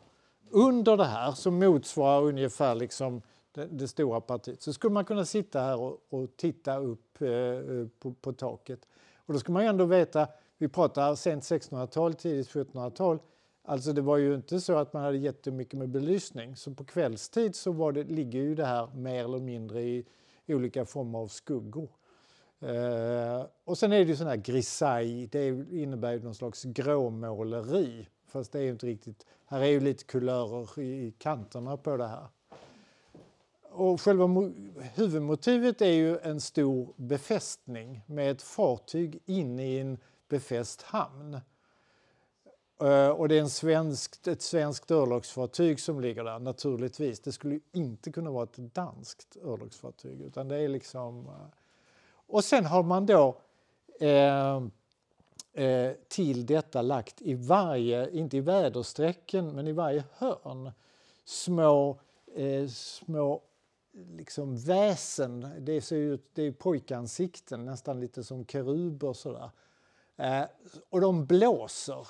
[0.50, 4.62] under det här som motsvarar ungefär liksom det, det stora partiet.
[4.62, 8.88] Så skulle man kunna sitta här och, och titta upp eh, eh på, på taket.
[9.16, 13.18] Och då ska man ju ändå veta vi pratar sent 1600-tal, tidigt 1700-tal.
[13.64, 16.56] Alltså det var ju inte så att man hade jättemycket med belysning.
[16.56, 20.06] Så på kvällstid så var det, ligger ju det här mer eller mindre i,
[20.46, 21.88] i olika former av skuggor.
[22.60, 28.08] Eh, och sen är det ju sån här grisaille, det innebär ju någon slags gråmåleri.
[28.26, 32.06] Fast det är ju inte riktigt, här är ju lite kulörer i kanterna på det
[32.06, 32.26] här.
[33.70, 34.52] Och själva
[34.94, 41.40] huvudmotivet är ju en stor befästning med ett fartyg inne i en befäst hamn.
[42.80, 47.20] Eh, och det är en svensk, ett svenskt örlogsfartyg som ligger där naturligtvis.
[47.20, 51.26] Det skulle inte kunna vara ett danskt örlogsfartyg utan det är liksom...
[51.26, 51.46] Eh,
[52.26, 53.36] och sen har man då
[54.00, 54.56] eh,
[55.52, 60.72] eh, till detta lagt i varje, inte i väderstrecken, men i varje hörn
[61.24, 62.00] små,
[62.34, 63.42] eh, små
[63.92, 65.48] liksom väsen.
[65.58, 69.50] Det ser ut, det är pojkansikten, nästan lite som keruber sådär.
[70.16, 70.44] Eh,
[70.90, 72.06] och de blåser.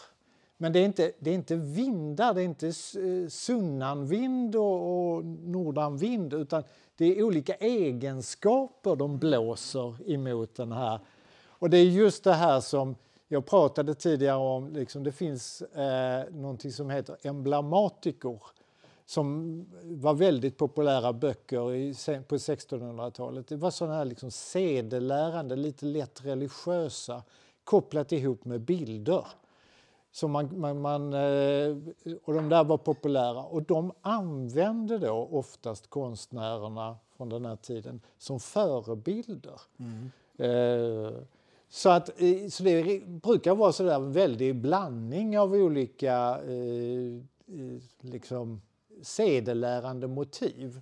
[0.57, 5.25] Men det är inte, det är inte vindar, det är inte eh, sunnanvind och, och
[5.25, 6.65] nordanvind utan
[6.97, 11.01] det är olika egenskaper de blåser emot den här.
[11.49, 12.95] Och det är just det här som
[13.29, 18.43] jag pratade tidigare om, liksom det finns eh, någonting som heter emblematikor
[19.07, 21.95] som var väldigt populära böcker i,
[22.29, 23.49] på 1600-talet.
[23.49, 27.23] Det var sådana här liksom sedelärande, lite lätt religiösa
[27.65, 29.27] kopplat ihop med bilder.
[30.17, 31.77] Så man, man, man, eh,
[32.25, 38.01] och de där var populära och de använde då oftast konstnärerna från den här tiden
[38.19, 39.61] som förebilder.
[39.79, 40.11] Mm.
[40.39, 41.13] Eh,
[41.69, 42.11] så, att,
[42.51, 47.23] så det brukar vara så där en väldig blandning av olika eh,
[48.01, 48.63] liksom,
[49.03, 50.81] sedelärande motiv.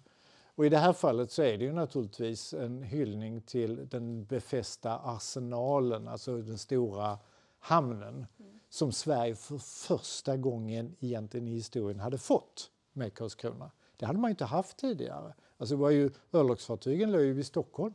[0.54, 4.98] Och I det här fallet så är det ju naturligtvis en hyllning till den befästa
[4.98, 7.18] arsenalen, alltså den stora
[7.58, 13.70] hamnen mm som Sverige för första gången egentligen i historien hade fått med Karlskrona.
[13.96, 15.34] Det hade man inte haft tidigare.
[15.56, 17.94] Alltså det var ju, örlogsfartygen låg ju vid Stockholm,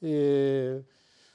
[0.00, 0.82] eh,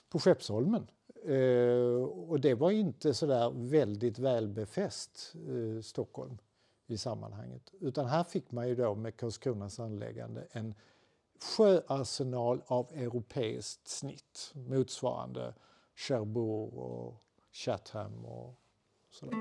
[0.09, 0.87] på Skeppsholmen.
[1.25, 6.37] Eh, och det var inte så där väldigt välbefäst, eh, Stockholm
[6.87, 7.71] i sammanhanget.
[7.79, 10.75] Utan här fick man ju då med Karlskronas anläggande en
[11.57, 15.53] sjöarsenal av europeiskt snitt motsvarande
[15.95, 18.59] Cherbourg och Chatham och
[19.15, 19.35] sådär.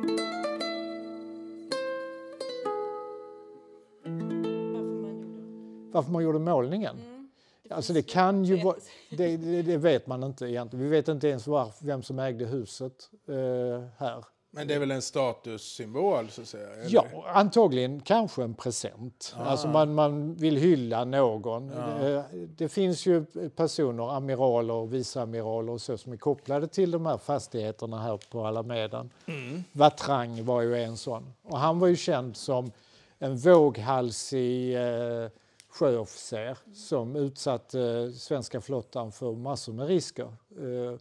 [5.92, 6.96] Varför man gjorde målningen?
[6.96, 7.28] Mm.
[7.70, 8.76] Alltså det kan ju vara,
[9.10, 10.84] det, det, det, vet man inte egentligen.
[10.84, 14.24] Vi vet inte ens var, vem som ägde huset eh, här.
[14.54, 16.30] Men det är väl en statussymbol?
[16.30, 16.94] Så att säga, eller?
[16.94, 19.34] Ja, antagligen kanske en present.
[19.38, 19.42] Ah.
[19.42, 21.68] Alltså man, man vill hylla någon.
[21.68, 22.24] Det,
[22.56, 23.24] det, finns ju
[23.56, 28.46] personer, amiraler och viceamiraler och så som är kopplade till de här fastigheterna här på
[28.46, 29.10] Alamedan.
[29.26, 29.64] Mm.
[29.72, 31.32] Vatrang var ju en sån.
[31.42, 32.70] Och han var ju känd som
[33.18, 35.28] en våghalsig eh,
[35.68, 40.32] sjöofficer som utsatte svenska flottan för massor med risker.
[40.58, 40.98] Eh,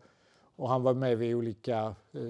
[0.56, 2.22] och han var med vid olika eh,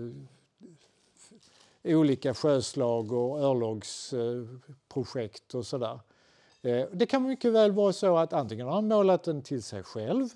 [1.83, 5.99] olika sjöslag och örlogsprojekt och sådär.
[6.61, 9.83] Eh, det kan mycket väl vara så att antingen har han målat den till sig
[9.83, 10.27] själv,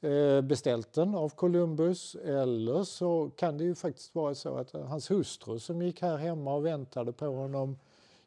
[0.00, 4.84] eh, beställt den av Columbus, eller så kan det ju faktiskt vara så att eh,
[4.84, 7.78] hans hustru som gick här hemma och väntade på honom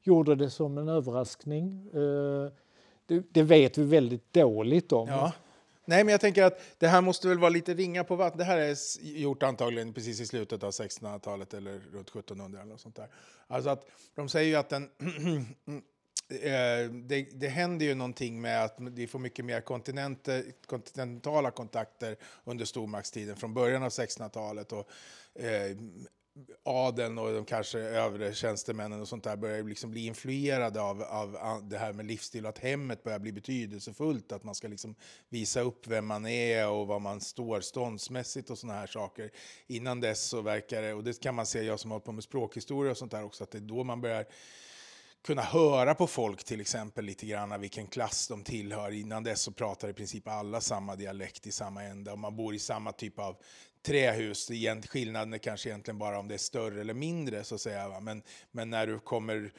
[0.03, 1.89] gjorde det som en överraskning.
[3.07, 5.07] Det, vet vi väldigt dåligt om.
[5.07, 5.31] Ja.
[5.85, 8.37] Nej, men jag tänker att det här måste väl vara lite ringa på vattnet.
[8.37, 8.77] Det här är
[9.17, 13.07] gjort antagligen precis i slutet av 1600-talet eller runt 1700 eller något sånt där.
[13.47, 14.83] Alltså att de säger ju att den
[16.29, 19.61] eh, det, det händer ju någonting med att vi får mycket mer
[20.65, 24.71] kontinentala kontakter under stormaktstiden från början av 1600-talet.
[24.71, 24.89] Och,
[25.41, 25.77] eh,
[26.63, 31.67] adeln och de kanske övre tjänstemännen och sånt där börjar liksom bli influerade av, av
[31.69, 34.95] det här med livsstil, att hemmet börjar bli betydelsefullt, att man ska liksom
[35.29, 39.31] visa upp vem man är och var man står ståndsmässigt och såna här saker.
[39.67, 42.11] Innan dess så verkar det, och det kan man se, jag som har hållit på
[42.11, 44.25] med språkhistoria och sånt där också, att det är då man börjar
[45.25, 48.91] kunna höra på folk till exempel lite grann vilken klass de tillhör.
[48.91, 52.55] Innan dess så pratar i princip alla samma dialekt i samma ände och man bor
[52.55, 53.37] i samma typ av
[53.85, 54.51] trähus.
[54.89, 57.99] Skillnaden är kanske egentligen bara om det är större eller mindre så att säga.
[57.99, 59.51] Men, men när du kommer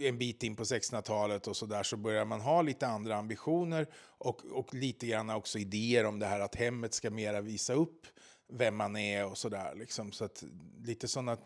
[0.00, 3.86] en bit in på 1600-talet och så där så börjar man ha lite andra ambitioner
[4.18, 8.06] och, och lite grann också idéer om det här att hemmet ska mera visa upp
[8.52, 9.74] vem man är och sådär.
[9.76, 10.12] Liksom.
[10.12, 10.44] Så att
[10.84, 11.36] lite sådana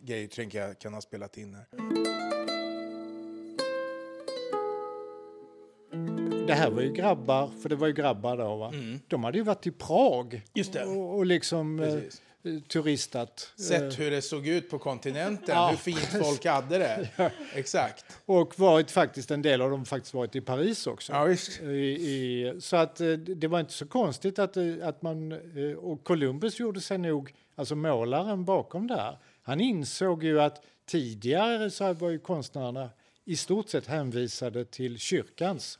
[0.00, 2.49] grejer tänker jag kan ha spelat in här.
[6.46, 8.68] Det här var ju grabbar, för det var ju grabbar då va?
[8.74, 9.00] Mm.
[9.08, 10.84] De hade ju varit i Prag Just det.
[10.84, 13.52] och, och liksom eh, turistat.
[13.58, 15.68] Eh, Sett hur det såg ut på kontinenten, Ja.
[15.68, 17.08] hur fint folk hade det.
[17.54, 18.04] Exakt.
[18.26, 21.12] Och varit faktiskt, en del av dem faktiskt varit i Paris också.
[21.12, 21.60] Ja, visst.
[21.60, 25.32] I, i, så att eh, det var inte så konstigt att, eh, att man...
[25.32, 30.62] eh, Och Columbus gjorde sig nog, alltså målaren bakom det här, han insåg ju att
[30.86, 32.90] tidigare så var ju konstnärerna
[33.24, 35.78] i stort sett hänvisade till kyrkans.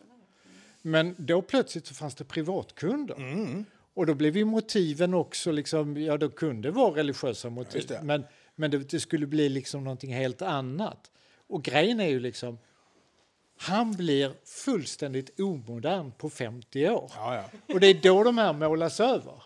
[0.83, 3.15] Men då plötsligt så fanns det privatkunder.
[3.15, 3.65] Mm.
[3.95, 8.01] Och då blev ju motiven också, liksom, ja då kunde vara religiösa motiv, Just det.
[8.03, 11.11] men, men det, det skulle bli liksom någonting helt annat.
[11.49, 12.59] Och grejen är ju liksom,
[13.59, 17.11] han blir fullständigt omodern på 50 år.
[17.15, 17.75] Ja, ja.
[17.75, 19.43] Och det är då de här målas över.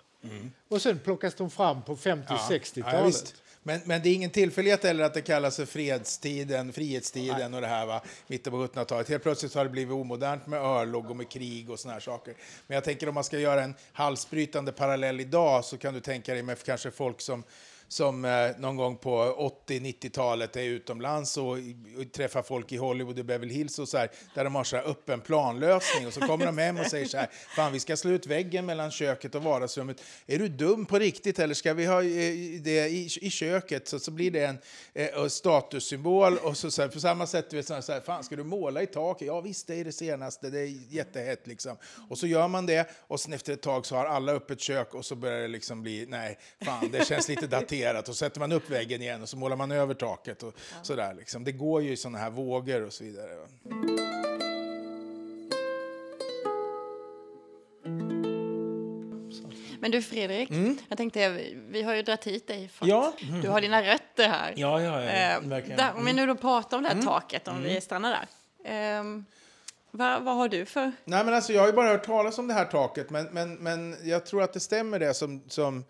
[0.68, 3.34] Och sen plockas de fram på 50-60-talet.
[3.66, 7.66] Men, men det är ingen tillfällighet heller att det kallas för fredstiden, frihetstiden och det
[7.66, 9.08] här va, mitten på 1700-talet.
[9.08, 12.34] Helt plötsligt har det blivit omodernt med örlog och med krig och såna här saker.
[12.66, 16.34] Men jag tänker om man ska göra en halsbrytande parallell idag så kan du tänka
[16.34, 17.44] dig med kanske folk som
[17.88, 21.50] som eh, någon gång på 80-90-talet är utomlands och,
[21.98, 24.76] och träffar folk i Hollywood och Beverly Hills och så här, där de har så
[24.76, 27.96] här öppen planlösning och så kommer de hem och säger så här, fan vi ska
[27.96, 30.02] slå ut väggen mellan köket och vardagsrummet.
[30.26, 33.88] Är du dum på riktigt eller ska vi ha eh, det i, i köket?
[33.88, 34.58] Så, så blir det en
[34.94, 38.00] eh, statussymbol och så, så här, på samma sätt, du vet, så här, så här,
[38.00, 39.26] fan ska du måla i taket?
[39.26, 41.76] Ja visst, det är det senaste, det är jättehett liksom.
[42.08, 44.94] Och så gör man det och sen efter ett tag så har alla öppet kök
[44.94, 48.40] och så börjar det liksom bli, nej, fan det känns lite daterat och så sätter
[48.40, 51.44] man upp väggen igen och så målar man över taket och sådär liksom.
[51.44, 53.28] Det går ju i sådana här vågor och så vidare.
[59.80, 60.50] Men du Fredrik,
[60.88, 61.28] jag tänkte,
[61.68, 63.08] vi har ju dragit hit dig för Ja.
[63.32, 64.54] att du har dina rötter här.
[64.56, 65.78] Ja, ja, ja, Eh, verkligen.
[65.78, 68.26] där, om vi nu då pratar om det här taket, om vi stannar där.
[68.70, 69.24] Ehm,
[69.90, 70.92] vad, vad har du för...
[71.04, 73.54] Nej, men alltså, jag har ju bara hört talas om det här taket, men, men,
[73.54, 75.84] men jag tror att det stämmer det som, som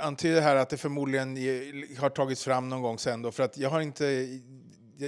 [0.00, 1.36] antyder här att det förmodligen
[1.98, 3.22] har tagits fram någon gång sen.
[3.22, 4.26] Då, för att jag har inte,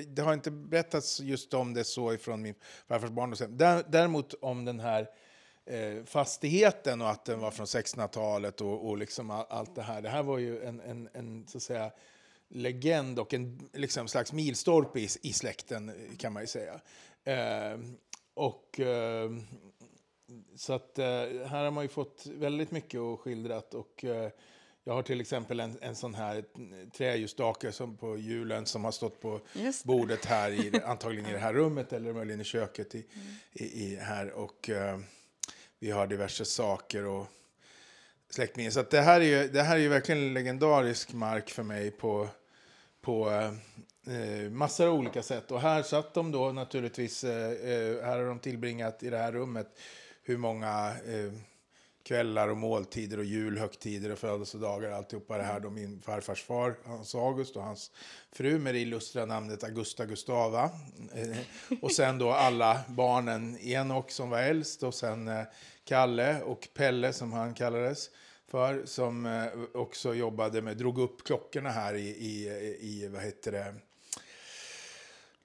[0.08, 2.54] det har inte berättats just om det så ifrån min
[2.88, 3.32] farfars barn.
[3.32, 3.56] Och sen.
[3.88, 5.08] Däremot om den här
[5.66, 10.02] eh, fastigheten och att den var från 1600-talet och, och liksom allt det här.
[10.02, 11.90] Det här var ju en, en, en så att säga,
[12.48, 16.80] legend och en liksom, slags milstolpe i, i släkten kan man ju säga.
[17.24, 17.78] Eh,
[18.34, 19.30] och eh,
[20.56, 21.06] så att eh,
[21.46, 24.30] här har man ju fått väldigt mycket och skildrat och eh,
[24.88, 26.44] jag har till exempel en, en sån här
[26.96, 29.40] träljusstake som på julen som har stått på
[29.84, 33.06] bordet här, i, antagligen i det här rummet eller möjligen i köket i,
[33.52, 34.30] i, i här.
[34.30, 34.98] Och eh,
[35.78, 37.26] vi har diverse saker och
[38.30, 38.72] släktminnen.
[38.72, 42.28] Så det, här är ju, det här är ju verkligen legendarisk mark för mig på,
[43.00, 43.52] på eh,
[44.16, 45.50] eh, massor av olika sätt.
[45.50, 49.32] Och här satt de då naturligtvis, eh, eh, här har de tillbringat i det här
[49.32, 49.78] rummet
[50.22, 51.32] hur många eh,
[52.08, 54.90] kvällar och måltider och julhögtider och födelsedagar.
[54.90, 57.90] Alltihopa det här då min farfars far, Hans August och hans
[58.32, 60.70] fru med det illustra namnet Augusta Gustava.
[61.14, 61.38] Eh,
[61.82, 65.42] och sen då alla barnen, Enok som var äldst och sen eh,
[65.84, 68.10] Kalle och Pelle som han kallades
[68.50, 72.48] för som eh, också jobbade med, drog upp klockorna här i, i,
[72.80, 73.74] i vad heter det,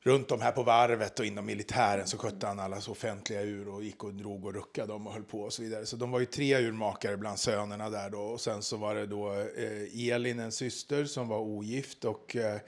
[0.04, 3.68] runt om här på varvet och inom militären så skötte han alla så offentliga ur
[3.68, 5.86] och gick och drog och ruckade dem och höll på och så vidare.
[5.86, 9.06] Så de var ju tre urmakare bland sönerna där då och sen så var det
[9.06, 12.60] då eh, Elin, en syster som var ogift och eh,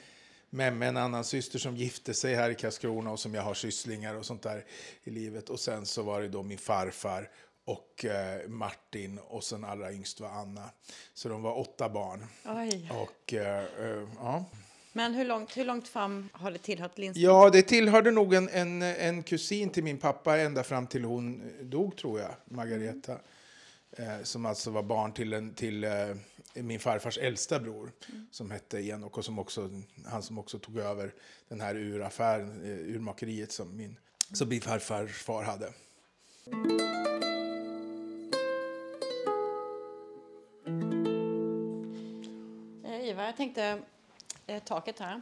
[0.49, 4.15] Memme, en annan syster som gifte sig här i Karlskrona och som jag har sysslingar
[4.15, 4.65] och sånt där
[5.03, 5.49] i livet.
[5.49, 7.29] Och sen så var det då min farfar
[7.65, 10.69] och eh, Martin och sen allra yngst var Anna.
[11.13, 12.25] Så de var åtta barn.
[12.45, 12.91] Oj.
[12.93, 14.45] Och eh, eh, ja.
[14.97, 17.23] Men hur långt, hur långt fram har det tillhört Lindström?
[17.23, 21.51] Ja, det tillhörde nog en, en, en kusin till min pappa ända fram till hon
[21.61, 23.17] dog, tror jag, Margareta.
[23.91, 25.91] Eh, som alltså var barn till, en, till eh,
[26.53, 27.91] min farfars äldsta bror
[28.31, 29.69] som hette Enok och som också,
[30.05, 31.13] han som också tog över
[31.47, 33.97] den här uraffären, eh, urmakeriet som min,
[34.33, 35.73] som min farfars far hade.
[42.85, 43.81] Eh, Ivar, jag tänkte
[44.47, 45.21] eh, taket här.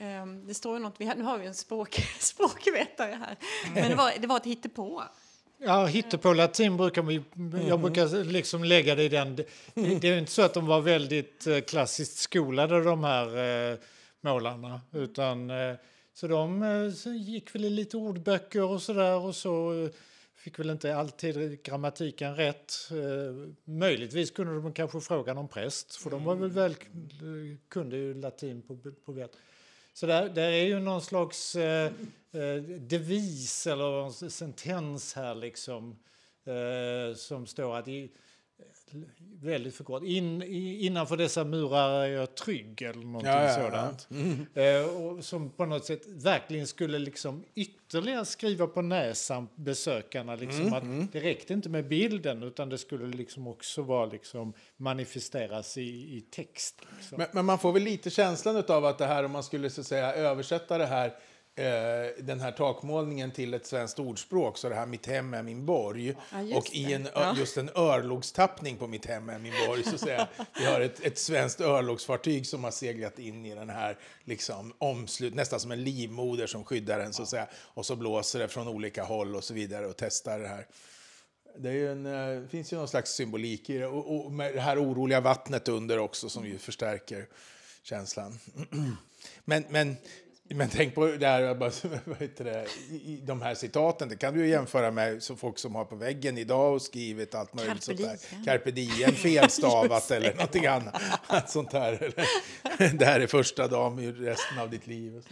[0.00, 3.36] Um, det står ju något, vi har, nu har vi en språk, språkvetare här,
[3.74, 5.02] men det var, det var ett hittepå.
[5.60, 7.22] Ja, hittepå latin brukar vi,
[7.68, 9.36] jag brukar liksom lägga det i den.
[9.36, 13.26] Det, det är inte så att de var väldigt eh, klassiskt skolade de här
[13.72, 13.78] eh,
[14.20, 15.74] målarna, utan eh,
[16.14, 19.90] så de eh, gick väl i lite ordböcker och så där och så eh,
[20.38, 22.72] fick väl inte alltid grammatiken rätt.
[22.90, 26.74] Eh, möjligtvis kunde de kanske fråga någon präst, för de var väl väl,
[27.68, 29.36] kunde ju latin på, på vet.
[29.92, 31.92] Så där, där är ju någon slags eh,
[32.80, 35.96] devis eller sentens här liksom
[36.44, 38.10] eh, som står att i,
[39.42, 40.08] väldigt förkortat.
[40.08, 44.06] In, innanför dessa murar är jag trygg eller någonting ja, ja, sådant.
[44.10, 44.16] Ja.
[44.16, 44.46] Mm.
[44.54, 50.34] Eh, och som på något sätt verkligen skulle liksom ytterligare skriva på näsan besökarna.
[50.34, 51.08] Liksom, mm, att mm.
[51.12, 56.24] Det räckte inte med bilden utan det skulle liksom också vara liksom manifesteras i, i
[56.30, 56.82] text.
[56.98, 57.18] Liksom.
[57.18, 59.84] Men, men, man får väl lite känslan av att det här om man skulle så
[59.84, 61.14] säga översätta det här
[62.18, 66.14] den här takmålningen till ett svenskt ordspråk, så det här mitt hem är min borg.
[66.32, 67.34] Ja, och i en, ja.
[67.36, 70.28] just en örlogstappning på mitt hem är min borg, så säga.
[70.58, 75.34] Vi har ett, ett svenskt örlogsfartyg som har seglat in i den här liksom, omslut,
[75.34, 77.46] nästan som en livmoder som skyddar den, så att säga.
[77.54, 80.66] Och så blåser det från olika håll och så vidare och testar det här.
[81.58, 83.86] Det, är en, det eh, finns ju någon slags symbolik i det.
[83.86, 87.26] Och, och med det här oroliga vattnet under också som ju förstärker
[87.82, 88.38] känslan.
[89.44, 89.96] Men, men
[90.54, 91.54] men tänk på det här,
[92.04, 94.08] vad heter det, i de här citaten.
[94.08, 97.54] Det kan du jämföra med så folk som har på väggen idag och skrivit allt
[97.54, 98.44] möjligt Carpe sånt där.
[98.44, 101.02] Carpe diem, felstavat eller någonting annat.
[101.50, 102.12] Sånt här.
[102.98, 105.22] Det här är första dagen i resten av ditt liv.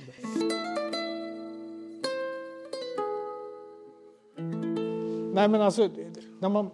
[5.34, 5.90] Nej, men alltså,
[6.40, 6.70] när man,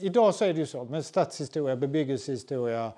[0.00, 2.92] idag så är det ju så med stadshistoria, bebyggelsehistoria,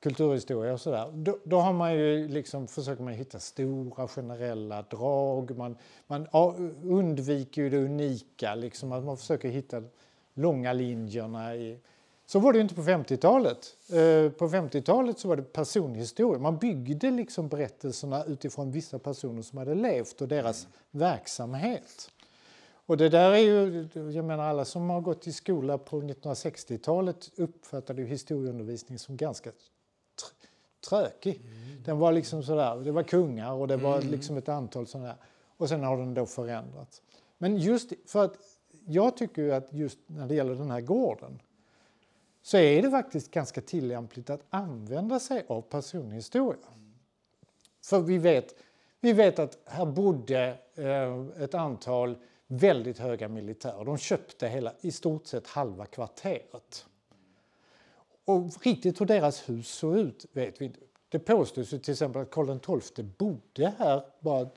[0.00, 5.56] kulturhistoria och sådär, då, då, har man ju liksom, försöker man hitta stora generella drag.
[5.56, 6.26] Man, man
[6.82, 9.82] undviker ju det unika, liksom, att man försöker hitta
[10.34, 11.56] långa linjerna.
[11.56, 11.78] I,
[12.26, 13.76] så var det inte på 50-talet.
[13.88, 16.38] Eh, på 50-talet så var det personhistoria.
[16.38, 22.10] Man byggde liksom berättelserna utifrån vissa personer som hade levt och deras verksamhet.
[22.86, 27.30] Och det där är ju, jag menar alla som har gått i skola på 1960-talet
[27.36, 29.50] uppfattade ju historieundervisning som ganska
[30.80, 31.36] trökig.
[31.36, 31.82] Mm.
[31.84, 34.10] Den var liksom sådär, det var kungar och det var mm.
[34.10, 35.16] liksom ett antal sådana
[35.56, 37.02] Och sen har den då förändrats.
[37.38, 38.36] Men just för att
[38.86, 41.42] jag tycker ju att just när det gäller den här gården
[42.42, 46.68] så är det faktiskt ganska tillämpligt att använda sig av personhistoria.
[47.84, 48.54] För vi vet,
[49.00, 52.16] vi vet att här bodde eh, ett antal
[52.46, 53.84] väldigt höga militärer.
[53.84, 56.86] De köpte hela, i stort sett halva kvarteret.
[58.24, 60.80] Och riktigt hur deras hus såg ut vet vi inte.
[61.08, 64.48] Det påstås ju till exempel att Karl XII bodde här, bara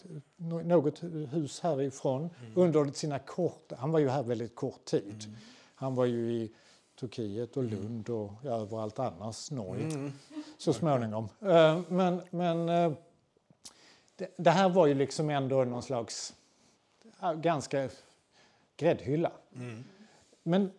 [0.63, 2.52] något hus härifrån, mm.
[2.56, 3.76] under sina korta...
[3.76, 5.23] Han var ju här väldigt kort tid.
[5.26, 5.36] Mm.
[5.76, 6.52] Han var ju i
[6.99, 10.12] Turkiet och Lund och ja, överallt annars, Norge, mm.
[10.58, 11.30] så småningom.
[11.41, 12.93] Uh, men men uh,
[14.15, 16.34] det, det, här var ju liksom ändå någon slags
[17.36, 17.89] ganska
[18.78, 19.32] gräddhylla.
[19.56, 19.84] Mm.
[20.43, 20.71] Men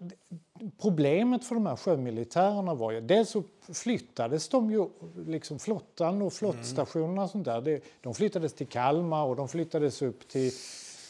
[0.81, 3.01] problemet för de här sjömilitärerna var ju...
[3.01, 4.89] Dels så flyttades de ju,
[5.27, 7.81] liksom flottan och flottstationerna och sånt där.
[8.01, 10.47] De flyttades till Kalmar och de flyttades upp till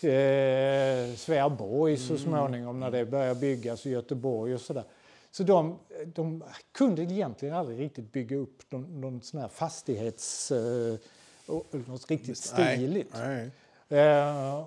[0.03, 2.25] eh, Sveaborg så mm.
[2.25, 4.85] småningom när det började byggas i Göteborg och sådär.
[5.31, 10.51] Så de, de kunde egentligen aldrig riktigt bygga upp någon, någon sån här fastighets...
[10.51, 10.95] Eh,
[11.87, 13.15] något riktigt stiligt.
[13.15, 13.51] Nej,
[13.89, 14.01] nej.
[14.01, 14.65] Eh,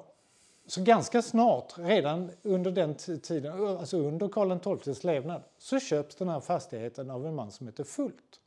[0.67, 6.30] så ganska snart, redan under den tiden, alltså under Karl XIIs levnad, så köps den
[6.30, 8.39] här fastigheten av en man som heter Fult.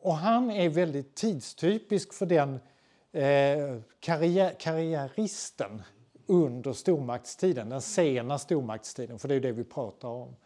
[0.00, 2.60] Och han är väldigt tidstypisk för den
[3.12, 5.82] eh, karriär, karriäristen
[6.26, 10.36] under stormaktstiden, den sena stormaktstiden, för det är det vi pratar om.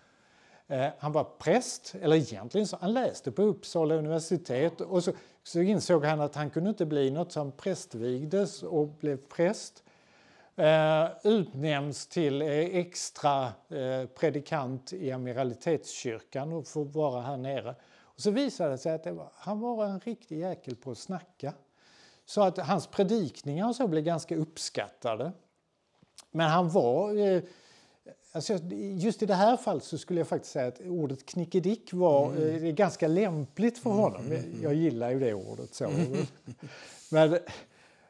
[0.66, 5.12] Eh, han var präst, eller egentligen så han läste på Uppsala universitet och så,
[5.42, 9.83] så insåg han att han kunde inte bli något, så han prästvigdes och blev präst
[10.57, 17.75] eh, utnämns till eh, extra eh, predikant i amiralitetskyrkan och får vara här nere.
[18.17, 20.98] Och så visade det sig att det var, han var en riktig jäkel på att
[20.98, 21.52] snacka.
[22.27, 25.33] Så att hans predikningar så blev ganska uppskattade.
[26.31, 27.19] Men han var...
[27.19, 27.42] Eh,
[28.33, 28.59] alltså
[28.96, 32.65] just i det här fallet så skulle jag faktiskt säga att ordet knickedick var mm.
[32.65, 34.27] eh, ganska lämpligt för honom.
[34.27, 34.63] Mm.
[34.63, 35.75] Jag gillar ju det ordet.
[35.75, 35.90] så.
[37.11, 37.38] Men,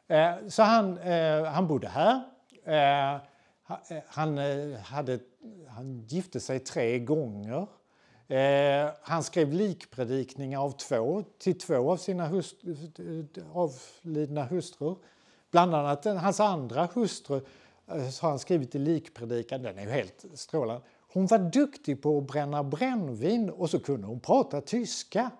[0.07, 0.97] eh, så han,
[1.45, 2.23] han bodde här
[2.67, 3.19] Eh, eh,
[4.07, 5.19] han, eh, hade,
[5.67, 7.67] han gifte sig tre gånger.
[8.27, 14.97] Eh, han skrev likpredikningar av två, till två av sina hust, eh, avlidna hustrur.
[15.51, 17.43] Bland annat hans andra hustru eh,
[18.21, 20.81] har han skrivit i likpredikan, den är ju helt strålande.
[21.17, 25.31] Hon var duktig på att bränna brännvin och så kunde hon prata tyska.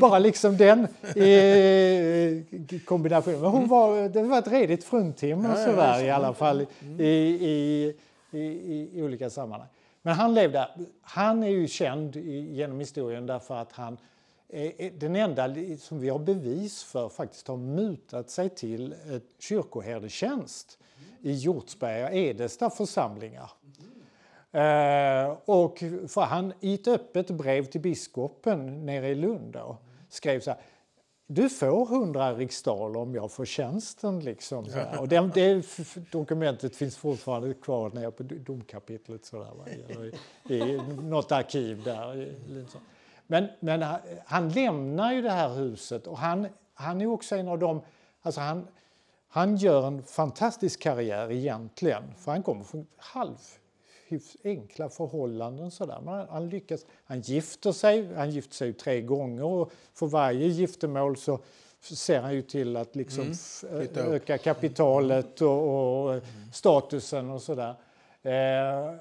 [0.00, 3.40] Bara liksom den eh, kombinationen.
[3.40, 6.66] Men hon var, det var ett redigt fruntimmer ja, sådär, i alla fall
[6.98, 7.94] i, i,
[8.30, 8.38] i,
[8.94, 9.68] i, olika sammanhang.
[10.02, 10.68] Men han levde,
[11.02, 13.98] han är ju känd genom historien därför att han
[14.48, 18.94] är den enda som vi har bevis för faktiskt har mutat sig till
[19.38, 20.78] kyrkoherdetjänst
[21.22, 23.50] i Hjortsberga Edesta församlingar.
[24.52, 25.78] Eh, och
[26.08, 29.76] för han i ett öppet brev till biskopen nere i Lund då,
[30.08, 30.60] skrev så här
[31.30, 34.20] du får 100 riksdaler om jag får tjänsten.
[34.20, 35.00] Liksom, så här.
[35.00, 35.66] Och det, det,
[36.10, 40.08] dokumentet finns fortfarande kvar nere på domkapitlet så där,
[40.48, 42.34] i, i något arkiv där.
[43.26, 43.84] Men, men
[44.26, 47.80] han lämnar ju det här huset och han, han är också en av dem...
[48.22, 48.66] Alltså han,
[49.28, 53.36] han gör en fantastisk karriär egentligen, för han kommer från halv
[54.44, 55.70] enkla förhållanden.
[55.70, 56.00] Sådär.
[56.04, 56.86] Men han, lyckas.
[57.04, 61.38] Han gifter sig, han gifter sig tre gånger och för varje giftermål så
[61.80, 63.32] ser han ju till att liksom
[63.70, 64.12] mm.
[64.12, 66.24] öka kapitalet och, och mm.
[66.52, 67.74] statusen och sådär.
[68.22, 68.94] Eh,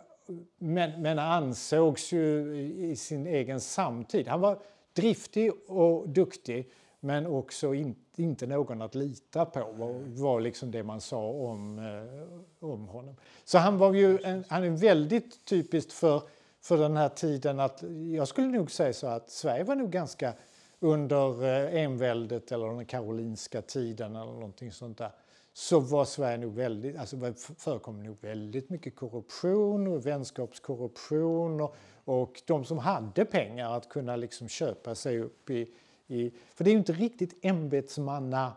[0.57, 4.27] men, men ansågs ju i sin egen samtid.
[4.27, 4.59] Han var
[4.93, 6.69] driftig och duktig
[7.07, 11.79] men också in, inte någon att lita på var, var liksom det man sa om,
[11.79, 13.15] eh, om honom.
[13.45, 16.21] Så han var ju en, han är väldigt typiskt för,
[16.61, 17.83] för den här tiden att
[18.15, 20.33] jag skulle nog säga så att Sverige var nog ganska
[20.79, 25.11] under eh, enväldet eller den karolinska tiden eller någonting sånt där
[25.53, 32.41] så var Sverige nog väldigt, alltså förekom nog väldigt mycket korruption och vänskapskorruption och, och
[32.45, 35.73] de som hade pengar att kunna liksom köpa sig upp i,
[36.07, 38.53] i för det är ju inte riktigt ämbetsmanna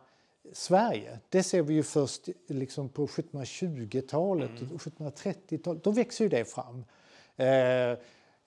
[0.53, 1.19] Sverige.
[1.29, 5.85] Det ser vi ju först liksom på 1720-talet och 1730-talet.
[5.85, 6.85] Då växer ju det fram.
[7.37, 7.91] Eh,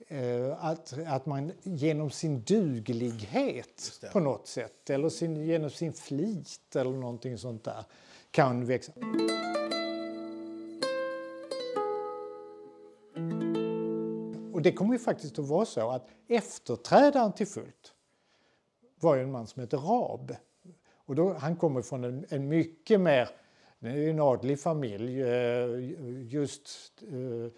[0.08, 6.76] eh, att, att man genom sin duglighet på något sätt eller sin, genom sin flit
[6.76, 7.86] eller någonting sånt där
[8.32, 8.92] kan växa.
[14.54, 17.93] Och det kommer ju faktiskt att vara så att efterträdaren till Fullt
[19.04, 20.36] var en man som heter Rab.
[21.06, 23.30] Och då, han kommer från en, en mycket mer,
[23.80, 25.68] det är en adlig familj, eh,
[26.34, 26.70] just
[27.02, 27.52] eh,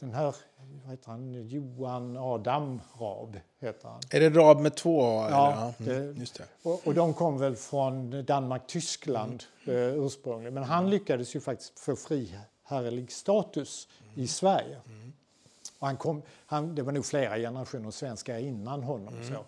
[0.00, 0.34] den här,
[0.82, 4.00] vad heter han, Johan Adam Rab heter han.
[4.10, 5.26] Är det Rab med två A?
[5.30, 6.44] Ja, mm, det, just det.
[6.62, 9.76] Och, och, de kom väl från Danmark-Tyskland mm.
[9.76, 10.54] eh, ursprungligen.
[10.54, 14.24] Men han lyckades ju faktiskt få friherrlig status mm.
[14.24, 14.80] i Sverige.
[14.86, 15.12] Mm.
[15.78, 19.14] Och han kom, han, det var nog flera generationer svenskar innan honom.
[19.14, 19.28] Mm.
[19.28, 19.44] Så.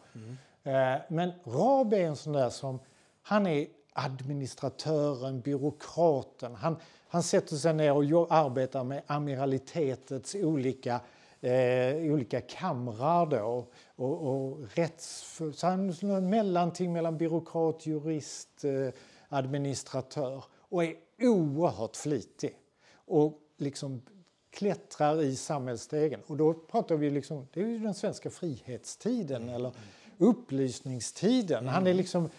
[0.65, 2.79] Eh, men Raab är en sån där som,
[3.23, 6.55] han är administratören, byråkraten.
[6.55, 6.77] Han,
[7.09, 11.01] han sätter sig ner och arbetar med amiralitetets olika,
[11.41, 15.33] eh, olika kamrar då, och, och rätts...
[15.55, 18.89] Så han är en mellanting mellan byråkrat, jurist, eh,
[19.29, 22.59] administratör och är oerhört flitig.
[22.95, 24.03] Och liksom
[24.51, 26.21] klättrar i samhällsstegen.
[26.27, 29.55] Och då pratar vi liksom, det är ju den svenska frihetstiden mm.
[29.55, 29.73] eller
[30.19, 31.59] upplysningstiden.
[31.59, 31.75] Mm.
[31.75, 32.31] Han är liksom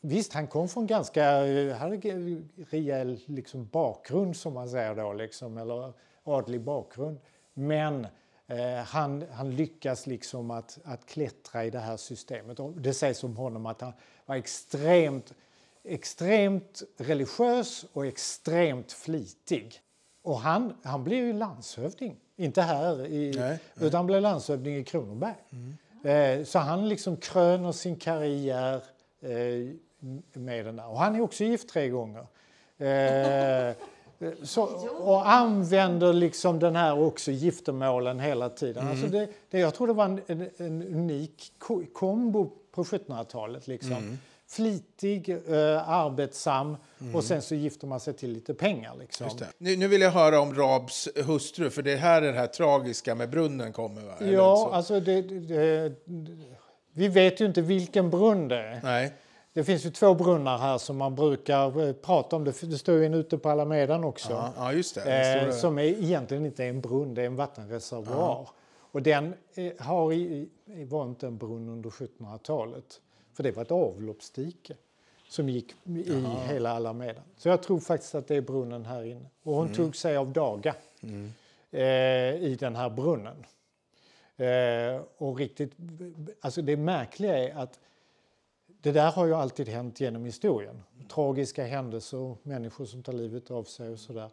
[0.00, 1.24] Visst, han kom från ganska
[1.74, 1.96] hade
[2.70, 5.92] rejäl liksom, bakgrund som man säger då, liksom, eller
[6.24, 7.18] adlig bakgrund.
[7.54, 8.06] Men
[8.46, 12.60] eh, han, han lyckas liksom att, att klättra i det här systemet.
[12.60, 13.92] Och det sägs om honom att han
[14.26, 15.34] var extremt,
[15.84, 19.80] extremt religiös och extremt flitig.
[20.22, 23.58] Och han, han blev ju landshövding, inte här, i, nej, nej.
[23.86, 25.34] utan han blev landshövding i Kronoberg.
[25.50, 25.76] Mm.
[26.02, 28.82] Eh, så han liksom kröner sin karriär
[29.20, 29.74] eh,
[30.32, 30.88] med den där.
[30.88, 32.26] Och han är också gift tre gånger.
[32.78, 33.74] Eh,
[34.42, 34.62] så,
[34.98, 38.82] och använder liksom den här också giftermålen hela tiden.
[38.82, 38.90] Mm.
[38.90, 41.52] Alltså det, det, jag tror det var en, en, en unik
[41.92, 43.66] kombo på 1700-talet.
[43.66, 43.92] Liksom.
[43.92, 44.18] Mm.
[44.48, 47.16] Flitig, eh, arbetsam mm.
[47.16, 48.96] och sen så gifter man sig till lite pengar.
[48.98, 49.26] Liksom.
[49.58, 53.14] Nu, nu, vill jag höra om Rabs hustru, för det här är det här tragiska
[53.14, 54.02] med brunnen kommer.
[54.02, 54.14] Va?
[54.20, 55.92] Ja, alltså det, det,
[56.92, 58.80] vi vet ju inte vilken brunn det är.
[58.82, 59.12] Nej.
[59.52, 62.44] Det finns ju två brunnar här som man brukar eh, prata om.
[62.44, 64.32] Det, står ju en ute på Alamedan också.
[64.32, 65.04] Ja, ja just det.
[65.04, 68.16] det eh, som är, egentligen inte är en brunn, det är en vattenreservoar.
[68.16, 68.50] Ja.
[68.92, 70.48] Och den eh, har i,
[70.88, 73.00] var inte en brunn under 1700-talet.
[73.38, 74.76] För det var ett avloppsdike
[75.28, 76.46] som gick i Aha.
[76.46, 77.24] hela Alamedan.
[77.36, 79.26] Så jag tror faktiskt att det är brunnen här inne.
[79.42, 79.76] Och hon mm.
[79.76, 81.32] tog sig av daga mm.
[81.70, 83.46] eh, i den här brunnen.
[84.36, 85.72] Eh, och riktigt,
[86.40, 87.80] alltså det märkliga är att
[88.66, 90.82] det där har ju alltid hänt genom historien.
[91.08, 94.30] Tragiska händelser, människor som tar livet av sig och sådär.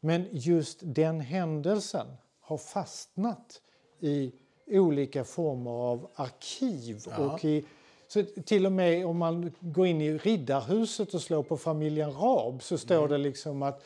[0.00, 2.06] Men just den händelsen
[2.40, 3.62] har fastnat
[4.00, 4.32] i
[4.66, 7.06] olika former av arkiv.
[7.18, 7.64] Och i,
[8.08, 12.62] så till och med om man går in i Riddarhuset och slår på familjen Raab
[12.62, 13.10] så står mm.
[13.10, 13.84] det liksom att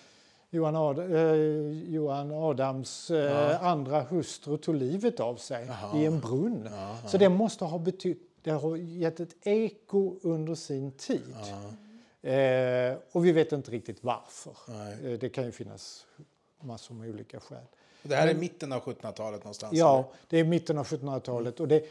[0.51, 1.35] Johan, Ad, eh,
[1.95, 3.59] Johan Adams eh, ja.
[3.59, 5.99] andra hustru tog livet av sig Aha.
[5.99, 6.69] i en brunn.
[6.73, 7.09] Aha.
[7.09, 11.35] Så det måste ha betytt, det har gett ett eko under sin tid.
[12.23, 14.55] Eh, och vi vet inte riktigt varför.
[14.69, 16.07] Eh, det kan ju finnas
[16.61, 17.65] massor med olika skäl.
[18.03, 19.73] Det här är mitten av 1700-talet någonstans?
[19.73, 20.05] Ja, eller?
[20.29, 21.61] det är mitten av 1700-talet.
[21.61, 21.85] Och det,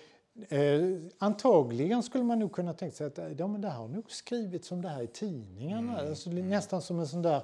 [0.49, 0.81] eh,
[1.17, 4.81] antagligen skulle man nog kunna tänka sig att ja, men det har nog skrivits om
[4.81, 5.99] det här i tidningarna.
[5.99, 6.09] Mm.
[6.09, 7.41] Alltså, nästan som en sån där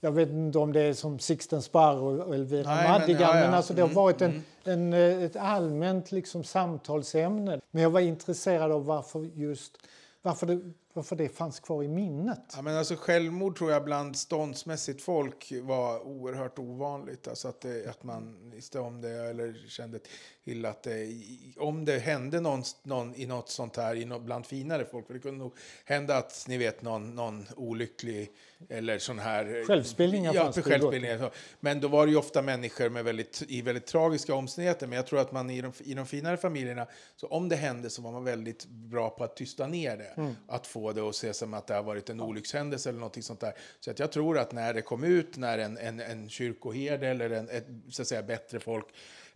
[0.00, 3.44] jag vet inte om det är som Sixten Sparr och Elvira Madigan, ja, ja.
[3.44, 4.92] men alltså det har mm, varit en, mm.
[4.92, 7.60] en, ett allmänt liksom samtalsämne.
[7.70, 9.78] Men jag var intresserad av varför just
[10.22, 10.60] varför det,
[10.92, 12.52] varför det fanns kvar i minnet.
[12.56, 17.28] Ja, men alltså självmord tror jag bland ståndsmässigt folk var oerhört ovanligt.
[17.28, 19.98] Alltså att, det, att man visste om det eller kände
[20.44, 21.08] till att det,
[21.56, 25.06] om det hände någon, någon i något sånt här i något, bland finare folk.
[25.06, 25.52] För det kunde nog
[25.84, 28.30] hända att ni vet någon, någon olycklig
[28.68, 29.64] eller sån här...
[29.66, 31.30] Självspelningar ja, fanns självspelningar.
[31.60, 34.86] Men då var det ofta människor med väldigt, i väldigt tragiska omständigheter.
[34.86, 36.86] Men jag tror att man i de, i de finare familjerna,
[37.16, 40.14] så om det hände så var man väldigt bra på att tysta ner det.
[40.16, 40.36] Mm.
[40.48, 43.40] Att få det att se som att det har varit en olyckshändelse eller något sånt
[43.40, 43.52] där.
[43.80, 47.30] Så att jag tror att när det kom ut, när en, en, en kyrkoherde eller
[47.30, 48.86] en, ett, så att säga, bättre folk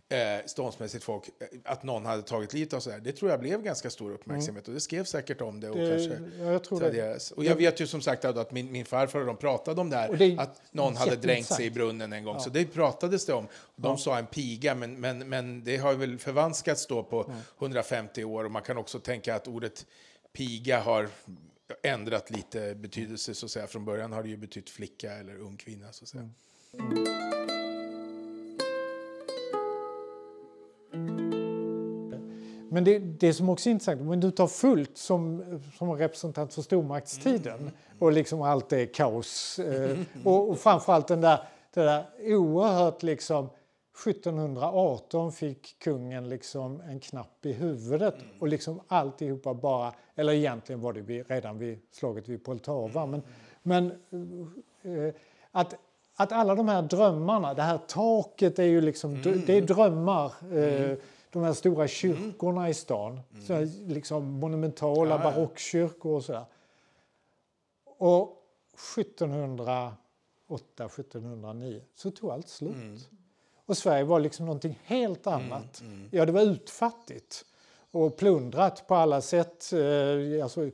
[0.09, 2.99] eh, ståndsmässigt folk, eh, att någon hade tagit livet av sådär.
[2.99, 4.73] Det tror jag blev ganska stor uppmärksamhet mm.
[4.73, 5.69] och det skrevs säkert om det.
[5.69, 7.31] Och, det, kanske jag tror det.
[7.31, 9.95] och jag vet ju som sagt att min, min farfar och de pratade om det
[9.95, 12.35] här, det att någon hade dränkt sig i brunnen en gång.
[12.35, 12.39] Ja.
[12.39, 13.47] Så det pratades det om.
[13.75, 13.97] De ja.
[13.97, 17.33] sa en piga, men, men, men det har väl förvanskats då på ja.
[17.59, 19.85] 150 år och man kan också tänka att ordet
[20.33, 21.09] piga har
[21.83, 23.67] ändrat lite betydelse så att säga.
[23.67, 26.29] Från början har det ju betytt flicka eller ung kvinna så att säga.
[26.73, 27.38] Mm.
[32.71, 35.43] Men det, det som också är intressant, om du tar fullt som,
[35.77, 37.71] som representant för stormaktstiden mm.
[37.99, 41.39] och liksom allt är kaos eh, och, och framförallt den där,
[41.73, 43.49] det där oerhört liksom
[44.07, 50.93] 1718 fick kungen liksom en knapp i huvudet och liksom alltihopa bara, eller egentligen var
[50.93, 53.21] det redan vid slaget vid Poltava, men,
[53.63, 53.91] men
[54.81, 55.13] eh,
[55.51, 55.75] att,
[56.15, 60.33] att alla de här drömmarna, det här taket är ju liksom, det är drömmar.
[60.57, 60.97] Eh,
[61.31, 62.71] de här stora kyrkorna mm.
[62.71, 63.19] i stan.
[63.31, 63.45] Mm.
[63.45, 66.45] Så liksom monumentala ja, barockkyrkor och sådär.
[67.85, 68.35] Och
[68.97, 69.95] 1708,
[70.85, 72.73] 1709 så tog allt slut.
[72.73, 72.97] Mm.
[73.65, 75.81] Och Sverige var liksom någonting helt mm, annat.
[75.81, 76.09] Mm.
[76.11, 77.45] Ja, det var utfattigt
[77.91, 79.73] och plundrat på alla sätt.
[79.73, 80.69] Eh, alltså,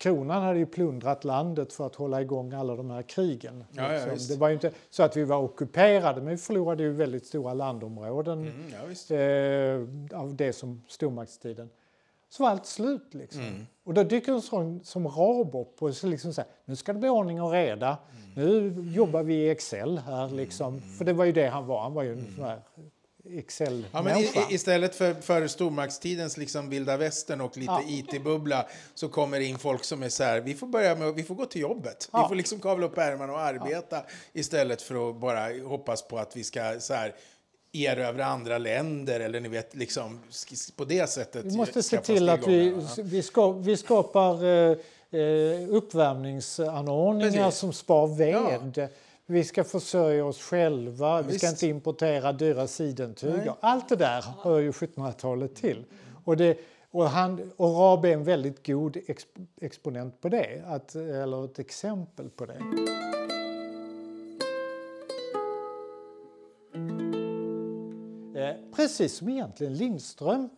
[0.00, 3.64] kronan hade ju plundrat landet för att hålla igång alla de här krigen.
[3.70, 6.92] Ja, ja, det var ju inte så att vi var ockuperade, men vi förlorade ju
[6.92, 8.54] väldigt stora landområden mm,
[9.08, 11.70] ja, eh, av det som stormaktstiden.
[12.28, 13.40] Så var allt slut liksom.
[13.40, 13.66] Mm.
[13.84, 16.98] Och då dyker en sån som Raab upp och så liksom säger nu ska det
[16.98, 17.98] bli ordning och reda.
[18.36, 18.74] Mm.
[18.74, 20.74] Nu jobbar vi i Excel här liksom.
[20.74, 20.88] Mm.
[20.88, 22.60] För det var ju det han var, han var ju en sån här
[23.38, 27.82] excel ja, men i, Istället för, för stormaktstidens liksom vilda västern och lite ja.
[27.88, 31.22] IT-bubbla så kommer det in folk som är så här, vi får börja med, vi
[31.22, 32.08] får gå till jobbet.
[32.12, 32.22] Ja.
[32.22, 34.04] Vi får liksom kavla upp ärmarna och arbeta ja.
[34.32, 37.14] istället för att bara hoppas på att vi ska så här,
[37.72, 40.20] erövra andra länder eller ni vet liksom
[40.76, 41.44] på det sättet.
[41.44, 44.76] Vi måste se till att vi, vi, ska, vi skapar eh,
[45.12, 47.60] eh uppvärmningsanordningar Precis.
[47.60, 48.88] som spar ved.
[49.30, 53.54] Vi ska försörja oss själva, ja, vi ska inte importera dyra sidentyger.
[53.60, 55.84] Allt det där hör ju 1700-talet till.
[56.24, 56.58] Och, det,
[56.90, 59.28] och, han, och Rabe är en väldigt god exp
[59.60, 62.58] exponent på det, att, eller ett exempel på det.
[68.40, 70.48] Eh, precis som egentligen Lindström.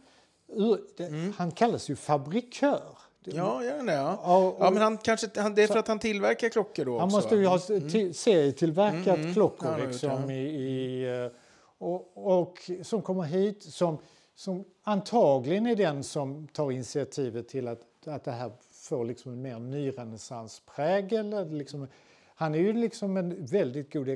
[0.99, 1.33] Mm.
[1.37, 2.99] Han kallas ju fabrikör.
[3.25, 3.93] Ja, gör det.
[3.93, 4.17] Ja.
[4.17, 6.99] Och, och, ja, men han kanske, han, det är för att han tillverkar klockor då
[6.99, 8.15] Han också, måste ju ha mm.
[8.15, 9.35] serietillverkat mm, mm.
[9.35, 11.31] klockor ja, liksom, i, i, eh,
[11.79, 13.99] och, och, som kommer hit som,
[14.35, 19.43] som antagligen är den som tar initiativet till att, att det här får liksom en
[19.43, 21.51] mer nyrenässansprägel.
[21.51, 21.87] Liksom,
[22.35, 24.09] han är ju liksom en väldigt god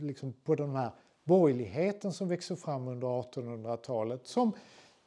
[0.00, 0.90] liksom på den här
[1.24, 4.52] borgerligheten som växer fram under 1800-talet som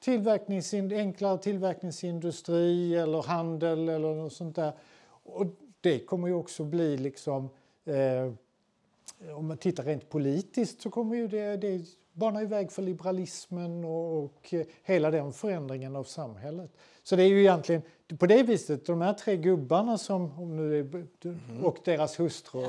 [0.02, 4.72] tillverkningsin, enklare tillverkningsindustri eller handel eller något sånt där.
[5.24, 5.46] Och
[5.82, 7.50] det kommer ju också bli liksom
[7.86, 8.34] eh,
[9.36, 11.82] om man tittar rent politiskt så kommer ju det, det
[12.14, 16.72] banar väg för liberalismen och, och hela den förändringen av samhället.
[17.04, 17.82] Så det är ju egentligen
[18.20, 21.64] på det viset, de här tre gubbarna som, om nu är, Mm.
[21.66, 22.68] och deras hustrur,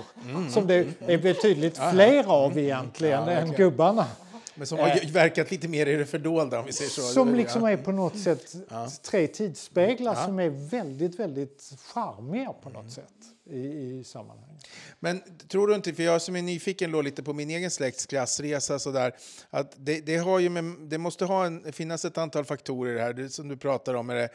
[0.51, 4.07] som det är betydligt fler av egentligen Ja, än gubbarna.
[4.55, 7.03] Men som har ju verkat lite mer i det fördolda om vi säger så.
[7.03, 8.55] Som liksom är på något sätt
[9.03, 13.13] tre tidsspeglar som är väldigt, väldigt charmiga på något sätt
[13.51, 14.67] i, i sammanhanget.
[15.01, 18.07] Men tror du inte, för jag som är nyfiken då lite på min egen släkts
[18.07, 19.17] klassresa sådär,
[19.51, 23.29] att det, det, har ju med, det måste ha en, finnas ett antal faktorer här,
[23.29, 24.29] som du pratar om, är det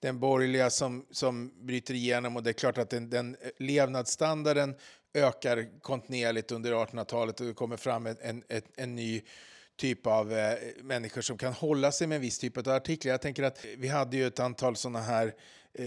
[0.00, 4.74] den borgerliga som, som bryter igenom och det är klart att den, den levnadsstandarden
[5.14, 9.22] ökar kontinuerligt under 1800-talet och det kommer fram en, en, en, en ny
[9.80, 13.10] typ av eh, människor som kan hålla sig med en viss typ av artiklar.
[13.10, 15.34] Jag tänker att vi hade ju ett antal sådana här
[15.74, 15.84] eh,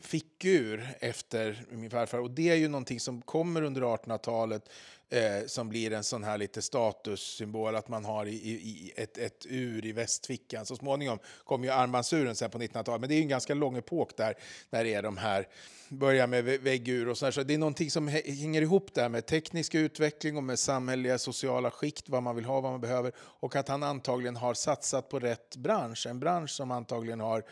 [0.00, 4.68] fickur efter min farfar och det är ju någonting som kommer under 1800-talet
[5.08, 9.18] eh, som blir en sån här lite statussymbol att man har i, i, i ett,
[9.18, 10.66] ett ur i västfickan.
[10.66, 13.76] Så småningom kom ju armbandsuren sen på 1900-talet, men det är ju en ganska lång
[13.76, 14.34] epok där
[14.70, 15.48] när det är de här,
[15.88, 17.32] börjar med väggur och sådär.
[17.32, 21.70] Så det är någonting som hänger ihop där med teknisk utveckling och med samhälleliga sociala
[21.70, 25.18] skikt, vad man vill ha, vad man behöver och att han antagligen har satsat på
[25.18, 27.44] rätt bransch, en bransch som antagligen har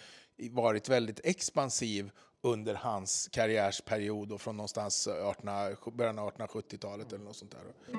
[0.51, 2.11] varit väldigt expansiv
[2.43, 7.95] under hans karriärsperiod och från någonstans 18, början av 1870-talet eller något sånt där.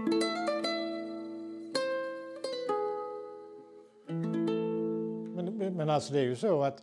[5.35, 6.81] Men, men alltså det är ju så att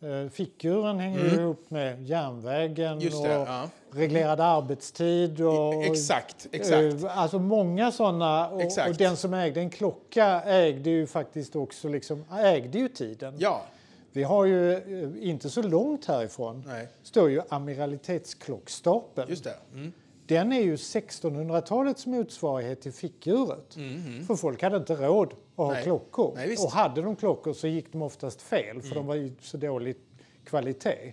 [0.00, 2.98] eh, fickuren hänger ju ihop med järnvägen Mm.
[3.10, 3.68] Det, och ja.
[3.90, 5.40] reglerad arbetstid.
[5.40, 7.04] Och, Exakt, exakt.
[7.04, 8.48] Eh, Alltså många sådana.
[8.48, 8.90] Och, Exakt.
[8.90, 13.34] och den som ägde en klocka ägde ju faktiskt också liksom, ägde ju tiden.
[13.38, 13.62] Ja,
[14.12, 16.88] Vi har ju eh, inte så långt härifrån Nej.
[17.02, 19.28] står ju amiralitetsklockstapeln.
[19.30, 19.56] just det.
[19.74, 19.92] Mm.
[20.26, 23.74] Den är ju 1600-talets motsvarighet till fickuret.
[24.26, 25.72] För folk hade inte råd att ha.
[25.72, 25.82] Nej.
[25.82, 26.32] klockor.
[26.36, 28.94] Nej, och hade de klockor så gick de oftast fel för Mm.
[28.98, 29.96] de var ju så dålig
[30.44, 31.12] kvalitet.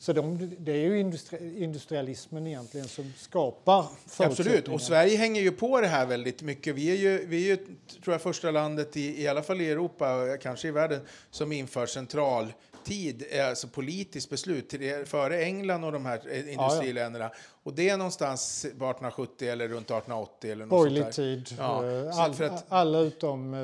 [0.00, 3.86] Så de, det är ju industri, industrialismen egentligen som skapar
[4.18, 6.74] Absolut, och Sverige hänger ju på det här väldigt mycket.
[6.74, 7.56] Vi är ju, vi är ju
[8.04, 11.86] tror jag, första landet, i, i alla fall i Europa, kanske i världen, som inför
[11.86, 14.74] centraltid, eh, alltså politiskt beslut,
[15.04, 17.30] före England och de här eh, industriländerna.
[17.62, 21.54] Och det är någonstans på 1870 eller runt 1880 eller något Borgerlig tid.
[21.58, 23.54] Ja, Eh, all, att- Alla utom...
[23.54, 23.60] eh,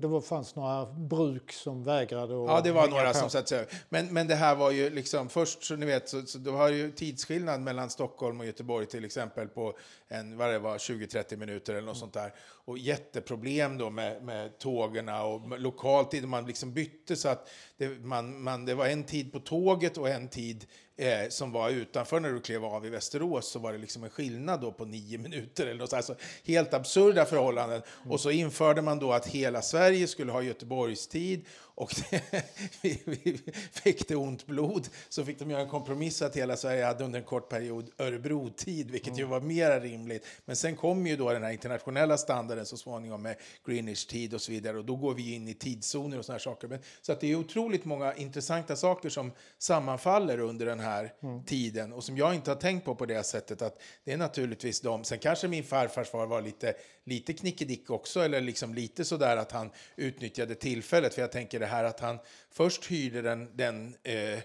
[0.00, 3.14] det var, fanns några bruk som vägrade att Ja, det var några på.
[3.18, 3.66] som satt sig.
[3.88, 6.68] Men, men det här var ju liksom, först så ni vet, så, så du har
[6.68, 9.74] ju tidsskillnad mellan Stockholm och Göteborg till exempel på
[10.08, 12.34] en, vad det var, 20-30 minuter eller något sånt där.
[12.64, 16.28] Och jätteproblem då med, med tågen och med lokaltid.
[16.28, 20.08] Man liksom bytte så att det, man, man, det var en tid på tåget och
[20.08, 20.66] en tid
[20.96, 24.10] eh, som var utanför när du klev av i Västerås så var det liksom en
[24.10, 25.92] skillnad då på nio minuter eller något.
[25.92, 26.14] Alltså,
[26.44, 27.82] helt absurda förhållanden.
[28.08, 31.44] Och så införde man då att hela Sverige skulle ha Göteborgstid
[31.78, 32.22] och det,
[32.82, 33.40] vi, vi
[33.72, 37.18] fick det ont blod så fick de göra en kompromiss att hela Sverige hade under
[37.18, 40.26] en kort period Örebrotid, vilket ju var mer rimligt.
[40.44, 44.52] Men sen kom ju då den här internationella standarden så småningom med Greenwich-tid och så
[44.52, 46.68] vidare och då går vi in i tidszoner och såna här saker.
[46.68, 51.12] Men, så att det är otroligt många intressanta saker som sammanfaller under den här
[51.46, 54.80] tiden och som jag inte har tänkt på på det sättet att det är naturligtvis
[54.80, 56.74] de, sen kanske min farfars far var lite,
[57.08, 61.66] lite knickedick också eller liksom lite sådär att han utnyttjade tillfället för jag tänker det
[61.66, 62.18] här att han
[62.50, 64.38] först hyrde den, den eh,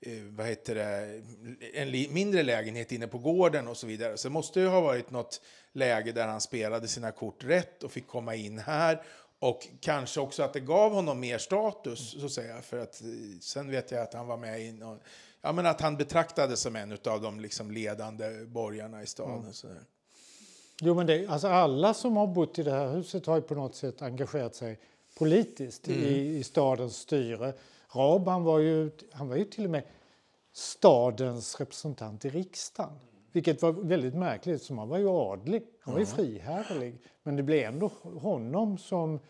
[0.00, 1.22] eh, vad heter det,
[1.74, 4.16] en mindre lägenhet inne på gården och så vidare.
[4.16, 5.40] Så det måste ju ha varit något
[5.72, 9.02] läge där han spelade sina kort rätt och fick komma in här.
[9.40, 12.62] Och kanske också att det gav honom mer status, så säga.
[12.62, 13.08] För att, eh,
[13.40, 15.00] sen vet jag att han var med i någon,
[15.40, 19.52] ja, men att han betraktades som en av de liksom ledande borgarna i staden.
[19.62, 19.80] Där.
[20.80, 23.54] Jo, men det, alltså alla som har bott i det här huset har ju på
[23.54, 24.78] något sätt engagerat sig
[25.18, 26.00] politiskt Mm.
[26.00, 27.52] i, i stadens styre.
[27.94, 29.82] Rab, han var, ju, han var ju till och med
[30.52, 32.92] stadens representant i riksdagen.
[33.32, 35.62] Vilket var väldigt märkligt, som han var ju adlig.
[35.80, 36.98] Han var ju friherrlig.
[37.22, 39.20] Men det blev ändå honom som...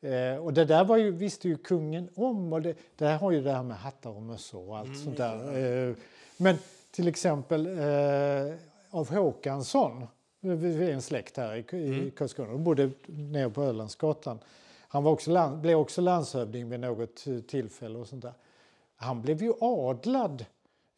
[0.00, 2.52] Eh, och det där var ju, visste ju kungen om.
[2.52, 5.16] Och det, det här har ju det här med hattar och mössor och allt sånt
[5.16, 5.88] där.
[5.88, 5.94] Eh,
[6.36, 6.58] men
[6.90, 8.54] till exempel eh,
[8.90, 10.06] av Håkansson,
[10.54, 14.38] vi är en släkt här i, i Karlskrona, de bodde nere på Ölandsgatan.
[14.88, 18.32] Han var också land, blev också landshövding vid något eh, tillfälle och sånt där.
[18.96, 20.44] Han blev ju adlad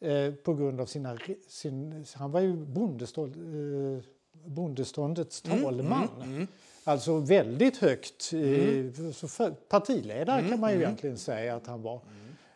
[0.00, 1.18] eh, på grund av sina...
[1.48, 6.48] Sin, han var ju bondestånd, eh, bondeståndets talman.
[6.84, 8.32] Alltså väldigt högt.
[8.32, 12.00] Eh, så för, partiledare kan man ju egentligen säga att han var.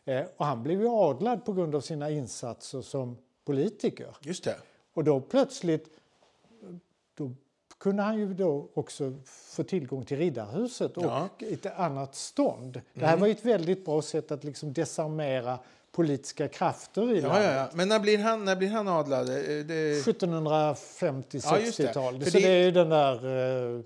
[0.05, 4.16] Eh, och han blev ju adlad på grund av sina insatser som politiker.
[4.20, 4.57] Just det.
[4.95, 5.88] Och då plötsligt
[7.15, 7.31] då
[7.79, 11.29] kunde han ju då också få tillgång till riddarhuset och Ja.
[11.39, 12.81] ett annat stånd.
[12.95, 15.59] Det här var ju ett väldigt bra sätt att liksom desarmera
[15.93, 17.45] politiska krafter i Ja, landet.
[17.45, 17.69] ja, ja.
[17.75, 19.29] Men när blir han, när blir han adlad?
[19.29, 19.35] Eh,
[19.65, 22.21] Det, 1750-60-tal.
[22.21, 23.15] För så det- det är ju den där
[23.77, 23.81] eh,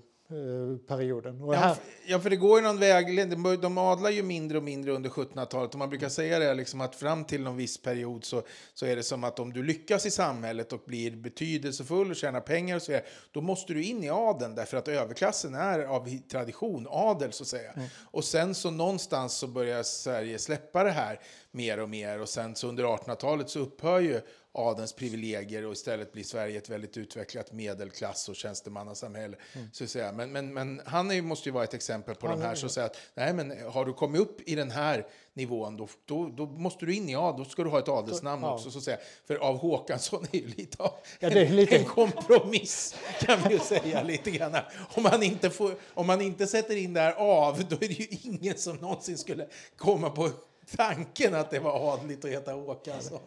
[0.87, 1.41] perioden.
[1.41, 1.75] Och Ja, här,
[2.07, 3.29] ja, för det går ju någon väg.
[3.61, 5.73] De, adlar ju mindre och mindre under 1700-talet.
[5.73, 8.95] Och man brukar säga det liksom att fram till någon viss period så, så är
[8.95, 12.81] det som att om du lyckas i samhället och blir betydelsefull och tjänar pengar och
[12.81, 17.31] så vidare, då måste du in i adeln därför att överklassen är av tradition adel
[17.31, 17.73] så att säga.
[18.03, 21.19] Och sen så någonstans så börjar Sverige släppa det här
[21.57, 26.11] mer och mer och sen så under 1800-talet så upphör ju adelns privilegier och istället
[26.13, 29.37] blir Sverige ett väldigt utvecklat medelklass och tjänstemannasamhälle.
[29.71, 30.11] Så att säga.
[30.11, 32.69] Men, men, men han är, ju- måste ju vara ett exempel på de här som
[32.69, 36.45] säger att nej, men har du kommit upp i den här nivån då, då, då
[36.45, 38.53] måste du in i adel, då ska du ha ett adelsnamn Ja.
[38.53, 38.71] också.
[38.71, 38.97] Så att säga.
[39.27, 43.53] För av Håkansson är ju lite av Ja, det är lite- en kompromiss kan vi
[43.53, 44.55] ju säga lite grann.
[44.95, 47.99] Om man, inte får, om man inte sätter in det här av då är det
[47.99, 49.47] ju ingen som någonsin skulle
[49.77, 50.29] komma på
[50.75, 53.19] tanken att det var adligt att heta Håkansson.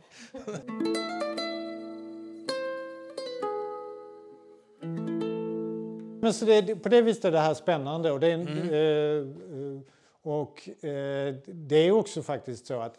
[6.20, 8.11] Men så det, på det viset är det här spännande.
[8.12, 8.68] Och det, är Mm.
[8.70, 9.80] eh, eh,
[10.22, 12.99] och, eh, det är också faktiskt så att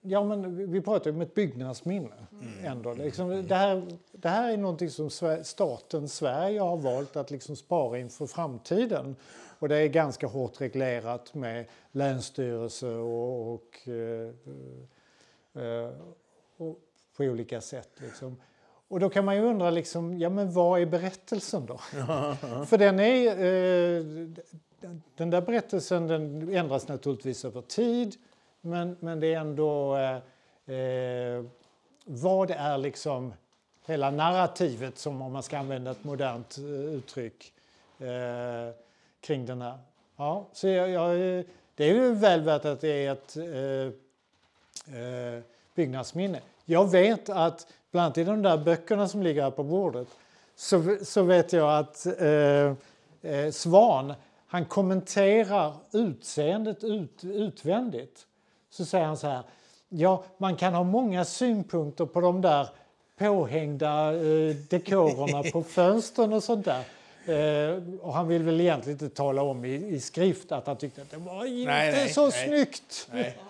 [0.00, 2.26] Ja, men vi- pratar ju om ett byggnadsminne.
[2.32, 2.64] Mm.
[2.64, 2.94] Ändå.
[2.94, 3.82] Liksom, det, här,
[4.12, 5.10] det här är någonting som
[5.42, 9.16] staten Sverige har valt att liksom spara inför framtiden.
[9.62, 14.28] Och det är ganska hårt reglerat med länsstyrelse och, och, eh,
[15.64, 15.90] eh,
[16.56, 16.78] och
[17.16, 17.88] på olika sätt.
[17.96, 18.36] Liksom.
[18.88, 21.78] Och då kan man ju undra, liksom, ja, men vad är berättelsen då?
[22.66, 23.28] För den är...
[23.28, 24.04] Eh,
[25.16, 28.16] den- där berättelsen den ändras naturligtvis över tid.
[28.60, 29.96] Men, men det är ändå...
[29.96, 31.44] Eh, eh,
[32.04, 33.34] vad är liksom
[33.86, 36.58] hela narrativet, som om man ska använda ett modernt
[36.88, 37.52] uttryck,
[39.22, 39.78] kring den här.
[40.16, 41.44] Ja, så jag, jag,
[41.74, 43.86] det är ju väl värt att det är ett eh,
[44.98, 45.42] eh,
[45.74, 46.40] byggnadsminne.
[46.64, 50.08] Jag vet att bland annat i de där böckerna som ligger här på bordet
[50.56, 52.72] så, så vet jag att eh,
[53.32, 54.14] eh, Svan,
[54.46, 58.26] han kommenterar utseendet ut, utvändigt.
[58.70, 59.42] Så säger han så här,
[59.88, 62.68] ja man kan ha många synpunkter på de där
[63.18, 66.84] påhängda eh, dekorerna på fönstren och sånt där.
[67.26, 71.02] Eh, och han vill väl egentligen inte tala om i, i skrift att han tyckte
[71.02, 72.46] att det var inte Nej, nej, så nej.
[72.48, 73.08] snyggt.
[73.12, 73.38] Nej.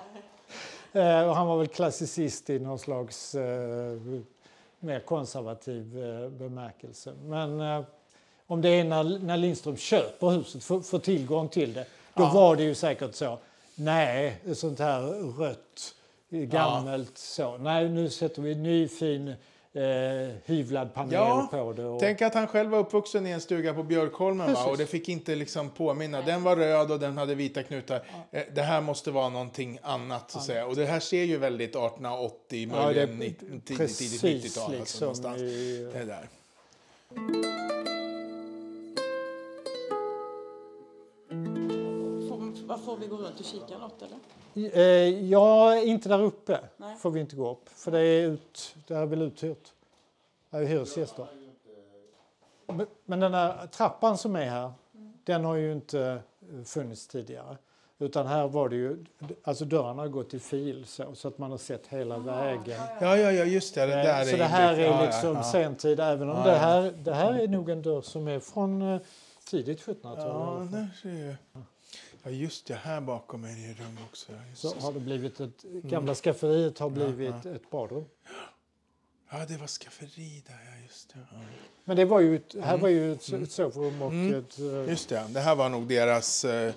[0.94, 3.98] Eh, och han var väl klassicist i någon slags eh,
[4.78, 7.12] mer konservativ eh, bemärkelse.
[7.24, 7.82] Men eh,
[8.46, 12.56] om det är när, när Lindström köper huset, får, får tillgång till det, då var
[12.56, 13.38] det ju säkert så.
[13.74, 15.00] Nej, sånt här
[15.38, 15.94] rött,
[16.30, 17.58] eh, gammalt så.
[17.58, 19.34] Nej, nu sätter vi en ny fin
[19.74, 21.84] eh, hyvlad panel Ja, på det.
[21.84, 24.64] Och, Tänk att han själv var uppvuxen i en stuga på Björkholmen va?
[24.64, 26.22] Och det fick inte liksom påminna.
[26.22, 28.02] Den var röd och den hade vita knutar.
[28.30, 30.66] Eh, Det här måste vara någonting annat så att säga.
[30.66, 34.22] Och det här ser ju väldigt 1880, Ja, det är möjligen nitt- tidigt, tidigt precis
[34.24, 34.64] 90-tal.
[34.64, 35.40] Alltså, liksom någonstans.
[35.42, 36.28] i- Det där.
[42.92, 44.18] Får, vi gå runt och kika något eller?
[44.78, 46.96] Eh, ja, inte där uppe Nej.
[46.96, 47.68] får vi inte gå upp.
[47.68, 49.72] För det är, ut, det är väl uthyrt.
[50.50, 51.26] Det är hyresgäster.
[53.04, 54.72] Men- den här trappan som är här,
[55.24, 56.00] den har ju inte
[56.56, 57.56] eh, funnits tidigare.
[57.98, 59.04] Utan här var det ju,
[59.44, 62.80] alltså dörrarna har gått i fil så, så att man har sett hela vägen.
[63.00, 63.80] Ja, ja, ja, just det.
[63.86, 64.88] Det där Eh, så är det här inbyggt.
[64.88, 65.42] är Ja, liksom ja, ja.
[65.52, 68.98] sentid, även om Ja, det, här, det här är nog en dörr som är från
[69.50, 70.68] tidigt 1700-tal.
[71.04, 71.60] i Ja,
[72.22, 72.74] Ja, just det.
[72.74, 74.32] Här bakom är det ju rum också.
[74.32, 75.80] Ja, Just Så har det blivit ett, Mm.
[75.88, 78.04] gamla skafferiet har blivit ett badrum.
[79.30, 80.54] Ja, det var skafferi där.
[80.54, 81.18] Ja, just det.
[81.32, 81.38] Ja.
[81.84, 82.80] Men det var ju ett, här Mm.
[82.80, 84.58] var ju ett, ett sovrum och ett...
[84.58, 86.72] eh, Just det, det här var nog deras eh,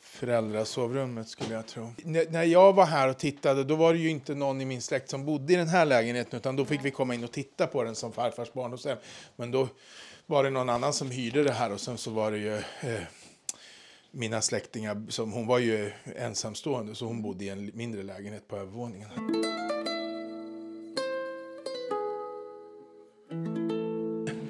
[0.00, 1.82] föräldrasovrummet skulle jag tro.
[2.04, 4.82] N- när jag var här och tittade då var det ju inte någon i min
[4.82, 7.66] släkt som bodde i den här lägenheten utan då fick vi komma in och titta
[7.66, 8.98] på den som farfars barndomshem.
[9.36, 9.68] Men då
[10.26, 13.02] var det någon annan som hyrde det här och sen så var det ju eh,
[14.10, 18.56] mina släktingar, som, hon var ju ensamstående så hon bodde i en mindre lägenhet på
[18.56, 19.08] övervåningen.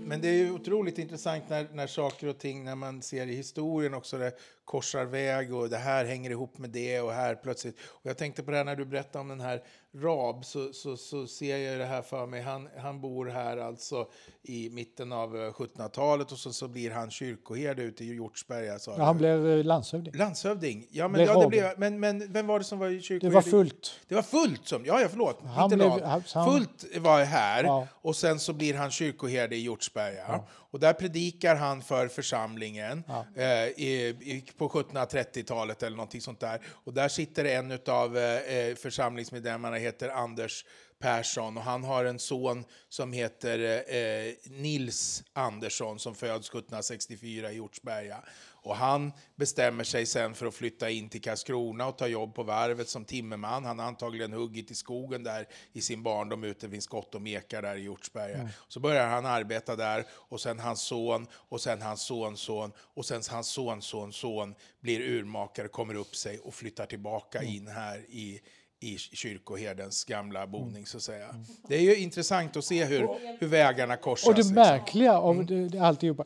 [0.04, 3.34] Men det är ju otroligt intressant när, när saker och ting, när man ser i
[3.34, 4.32] historien också, det
[4.64, 7.76] korsar väg och det här hänger ihop med det och här plötsligt.
[7.80, 9.62] Och jag tänkte på det här när du berättade om den här
[9.97, 12.43] Rab så, så, så ser jag det här för mig.
[12.43, 14.07] Han, han bor här alltså
[14.43, 18.78] i mitten av eh, 1700-talet och så, så blir han kyrkoherde ute i Hjortsberga.
[18.78, 20.14] sa Ja, han blev eh, landshövding.
[20.16, 20.86] Landshövding.
[20.91, 23.03] Ja, men, Blev ja, det blev, men, men vem var det som var i Det
[23.03, 23.34] kyrkoherde?
[23.34, 24.01] var fullt.
[24.09, 25.41] Det var fullt som, ja, ja förlåt.
[25.45, 27.86] Han inte blev- han- Fullt var här Ja.
[27.93, 30.41] och sen så blir han kyrkoherde i Hjortsberga.
[30.71, 33.05] Och där predikar han för församlingen
[33.37, 36.61] eh, i, i, på 1730-talet eller någonting sånt där.
[36.66, 40.64] Och där sitter en av eh, församlingsmedlemmarna, heter Anders
[41.01, 47.55] Persson och han har en son som heter eh, Nils Andersson som föds 1764 i
[47.55, 48.24] Hjortsberga.
[48.62, 52.42] Och han bestämmer sig sen för att flytta in till Karlskrona och ta jobb på
[52.42, 53.64] varvet som timmerman.
[53.64, 57.62] Han har antagligen huggit i skogen där i sin barndom ute vid skott och mekar
[57.62, 58.48] där i Hjortsberga.
[58.68, 63.22] Så börjar han arbeta där och sen hans son och sen hans sonson och sen
[63.30, 68.40] hans sonsons son blir urmakare, kommer upp sig och flyttar tillbaka in här i
[68.81, 71.35] i kyrkoherdens gamla boning så att säga.
[71.68, 73.09] Det är ju intressant att se hur,
[73.41, 74.28] hur vägarna korsas.
[74.28, 74.55] Och det liksom.
[74.55, 76.24] märkliga av det, det, alltihopa,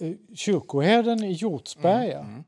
[0.00, 2.44] eh, kyrkoherden i Hjortsberga Mm,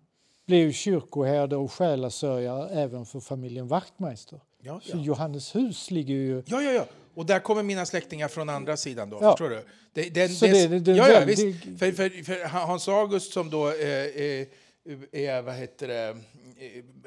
[0.47, 4.41] blev ju kyrkoherde och själasörjare även för familjen Wachtmeister.
[4.63, 5.03] Ja, Så ja.
[5.03, 6.43] Johanneshus ligger ju...
[6.47, 6.87] Ja, ja, ja.
[7.15, 9.31] Och där kommer mina släktingar från andra sidan då, Ja.
[9.31, 9.65] förstår du?
[9.93, 11.79] Det, det, Så det- det- det är ja, ja, väldigt- visst.
[11.79, 13.89] För, för, för Hans August som då eh,
[14.23, 14.47] eh,
[15.13, 16.09] är, vad heter det,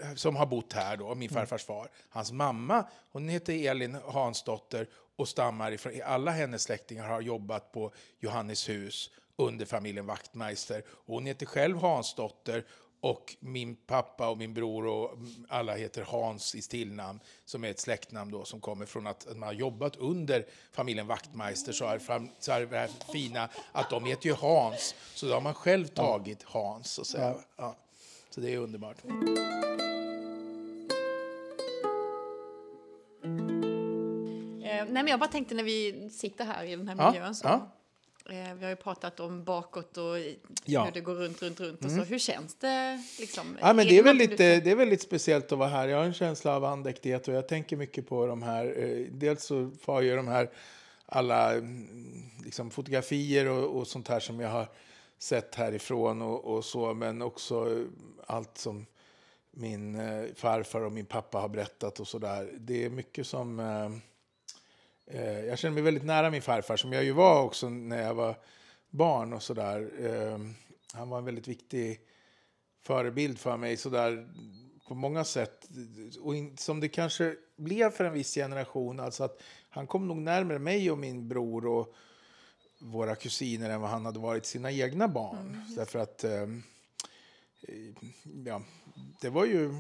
[0.01, 1.89] eh, som har bott här då, min farfars far.
[2.09, 7.91] Hans mamma, hon heter Elin Hansdotter och stammar ifrån, alla hennes släktingar har jobbat på
[8.19, 10.84] Johanneshus under familjen Wachtmeister.
[10.89, 12.65] Och hon heter själv Hansdotter
[13.01, 15.17] och min pappa och min bror och
[15.49, 19.43] alla heter Hans i stillnamn, som är ett släktnamn då som kommer från att man
[19.43, 24.05] har jobbat under familjen Wachtmeister så är, fram, så är det här fina att de
[24.05, 26.91] heter ju Hans, så då har man själv tagit Hans.
[26.91, 27.35] Så, att säga.
[27.57, 27.75] Ja.
[28.29, 28.97] så det är underbart.
[34.63, 37.35] Eh, nej, men jag bara tänkte när vi sitter här i den här Ja, miljön.
[37.35, 37.71] Så, ja.
[38.30, 40.03] Eh, vi har ju pratat om bakåt och
[40.65, 40.84] Ja.
[40.86, 41.86] hur det går runt, runt, runt.
[41.86, 41.97] Och så.
[42.03, 43.03] Hur känns det?
[43.19, 43.57] Liksom?
[43.61, 45.88] Ja, men Är det, är någonting väldigt, du- det är väldigt speciellt att vara här.
[45.88, 48.65] Jag har en känsla av andäktighet och jag tänker mycket på de här.
[48.84, 50.49] eh, Dels så får ju de här
[51.05, 51.88] alla mm,
[52.45, 54.67] liksom, fotografier och, och sånt här som jag har
[55.17, 57.86] sett härifrån och, och så, men också eh,
[58.28, 58.86] allt som
[59.51, 59.97] min
[60.36, 62.49] farfar och min pappa har berättat och så där.
[62.59, 63.59] Det är mycket som...
[65.05, 68.13] Eh, jag känner mig väldigt nära min farfar, som jag ju var också när jag
[68.13, 68.35] var
[68.89, 69.91] barn och så där.
[69.99, 70.39] Eh,
[70.93, 71.99] han var en väldigt viktig
[72.83, 74.27] förebild för mig så där
[74.87, 75.69] på många sätt.
[76.21, 78.99] Och in, som det kanske blev för en viss generation.
[78.99, 81.95] Alltså att han kom nog närmare mig och min bror och
[82.79, 85.65] våra kusiner än vad han hade varit sina egna barn.
[85.75, 86.47] Därför att eh,
[88.45, 88.61] ja,
[89.21, 89.75] det var ju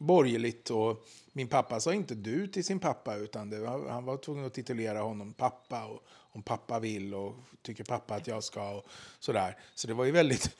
[0.00, 4.46] borgerligt och min pappa sa inte du till sin pappa utan var, han var tvungen
[4.46, 8.86] att titulera honom pappa och om pappa vill och tycker pappa att jag ska och
[9.20, 9.56] sådär.
[9.74, 10.50] Så det var ju väldigt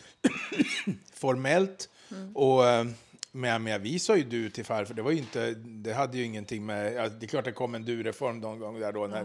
[1.14, 1.88] formellt.
[2.34, 2.86] Och, eh,
[3.32, 6.24] men, men vi sa ju du till farfar, det var ju inte, det hade ju
[6.24, 9.24] ingenting med, ja, det är klart det kom en du-reform någon gång där då när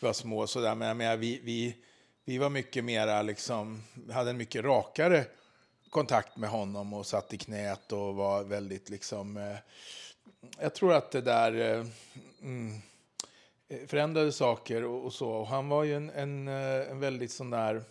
[0.00, 1.76] vi var små sådär, men, men vi, vi,
[2.24, 3.82] vi var mycket mera liksom,
[4.12, 5.24] hade en mycket rakare
[5.92, 9.56] kontakt med honom och satt i knät och var väldigt liksom, eh,
[10.58, 11.86] jag tror att det där eh,
[12.42, 12.80] mm,
[13.68, 15.30] eh, förändrade saker och, och så.
[15.30, 17.82] Och han var ju en, en, eh, en väldigt sån där,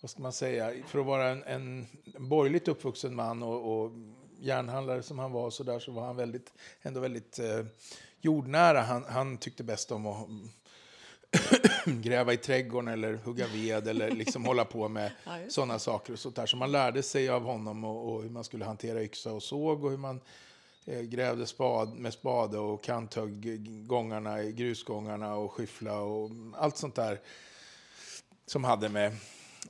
[0.00, 3.92] vad ska man säga, för att vara en, en, en borgerligt uppvuxen man och, och
[4.38, 6.52] järnhandlare som han var så där så var han väldigt,
[6.82, 7.64] ändå väldigt eh,
[8.20, 8.80] jordnära.
[8.80, 10.28] Han, han tyckte bäst om att
[11.84, 16.18] gräva i trädgården eller hugga ved eller liksom hålla på med Ja, sådana saker och
[16.18, 16.46] sånt där.
[16.46, 19.84] Så man lärde sig av honom och, och hur man skulle hantera yxa och såg
[19.84, 20.20] och hur man
[20.84, 27.20] eh, grävde spad, med spade och kanthögg gångarna, grusgångarna och skyffla och allt sånt där
[28.46, 29.16] som hade med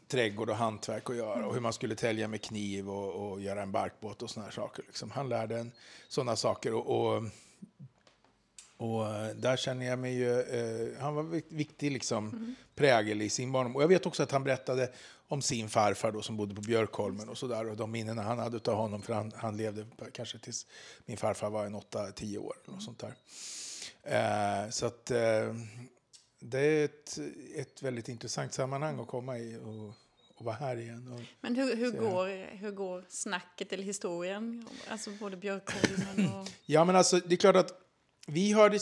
[0.09, 3.63] trädgård och hantverk att göra och hur man skulle tälja med kniv och, och göra
[3.63, 4.85] en barkbåt och såna här saker.
[4.87, 5.11] Liksom.
[5.11, 5.73] Han lärde en
[6.09, 7.23] sådana saker och, och,
[8.81, 13.29] och eh, där känner jag mig ju, eh, han var vik- viktig liksom, prägel i
[13.31, 13.77] sin barndom.
[13.77, 14.93] Och jag vet också att han berättade
[15.29, 18.71] om sin farfar då, som bodde på Björkholmen och sådär och de minnena han hade
[18.71, 20.67] av honom för han, han levde kanske tills
[21.07, 23.15] min farfar var en 8-10 år eller något sånt där.
[24.03, 25.55] Eh, så att eh,
[26.41, 27.19] det är ett,
[27.57, 29.95] ett väldigt intressant sammanhang att komma i och,
[30.35, 31.27] och vara här igen.
[31.41, 34.69] Men hur, hur, går, hur går snacket eller historien?
[34.89, 36.49] Alltså både Björkholmen och...
[36.67, 37.80] Ja, men alltså det är klart att
[38.31, 38.79] vi hörde,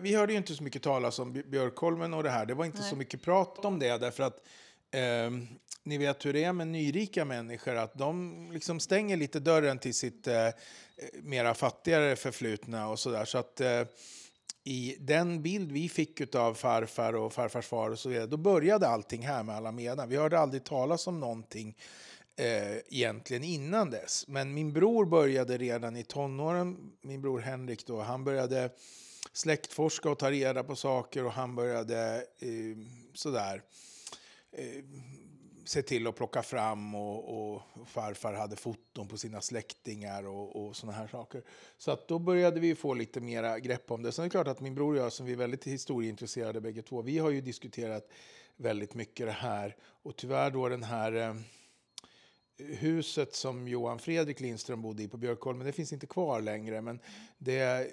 [0.00, 2.46] vi hörde ju inte så mycket talas om Björkholmen och det här.
[2.46, 2.90] Det var inte Nej.
[2.90, 4.46] så mycket prat om det därför att
[4.90, 5.46] ehm,
[5.82, 9.94] ni vet hur det är med nyrika människor, att de liksom stänger lite dörren till
[9.94, 10.48] sitt eh,
[11.22, 13.24] mera fattigare förflutna och sådär.
[13.24, 13.82] Så att eh,
[14.64, 18.88] i den bild vi fick av farfar och farfars far och så vidare, då började
[18.88, 20.06] allting här med Alameda.
[20.06, 21.76] Vi hörde aldrig talas om någonting
[22.36, 24.24] eh, egentligen innan dess.
[24.28, 28.70] Men min bror började redan i tonåren, min bror Henrik då, han började
[29.32, 32.76] släktforska och ta reda på saker och han började eh,
[33.14, 33.62] sådär
[34.52, 34.84] eh,
[35.64, 40.76] se till att plocka fram och, och, farfar hade foton på sina släktingar och, och
[40.76, 41.42] såna här saker.
[41.78, 44.12] Så att då började vi få lite mera grepp om det.
[44.12, 46.82] Sen är det klart att min bror och jag som vi är väldigt historieintresserade bägge
[46.82, 48.08] två, vi har ju diskuterat
[48.56, 51.34] väldigt mycket det här och tyvärr då den här eh,
[52.58, 56.82] huset som Johan Fredrik Lindström bodde i på Björkholmen, det finns inte kvar längre.
[56.82, 57.00] Men
[57.38, 57.90] det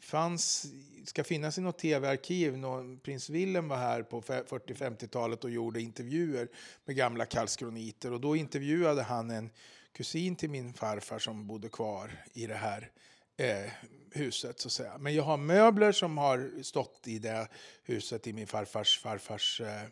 [0.00, 0.66] fanns,
[1.04, 2.62] ska finnas i något tv-arkiv.
[3.02, 6.48] Prins Willem var här på 40-50-talet och gjorde intervjuer
[6.84, 8.12] med gamla kalskroniter.
[8.12, 9.50] Och då intervjuade han en
[9.92, 12.90] kusin till min farfar som bodde kvar i det här
[13.36, 13.70] eh,
[14.12, 14.60] huset.
[14.60, 14.98] Så att säga.
[14.98, 17.48] Men jag har möbler som har stått i det
[17.82, 19.82] huset i min farfars farfars eh,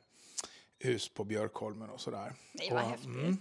[0.83, 2.33] hus på Björkholmen och sådär.
[2.53, 3.07] Nej, vad häftigt.
[3.07, 3.39] Mm,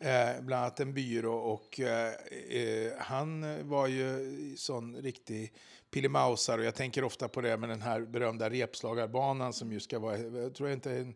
[0.00, 2.12] eh, bland annat en byrå och eh,
[2.50, 5.52] eh, han var ju sån riktig
[5.90, 9.98] pillemausare och jag tänker ofta på det med den här berömda repslagarbanan som ju ska
[9.98, 11.14] vara, jag tror inte en,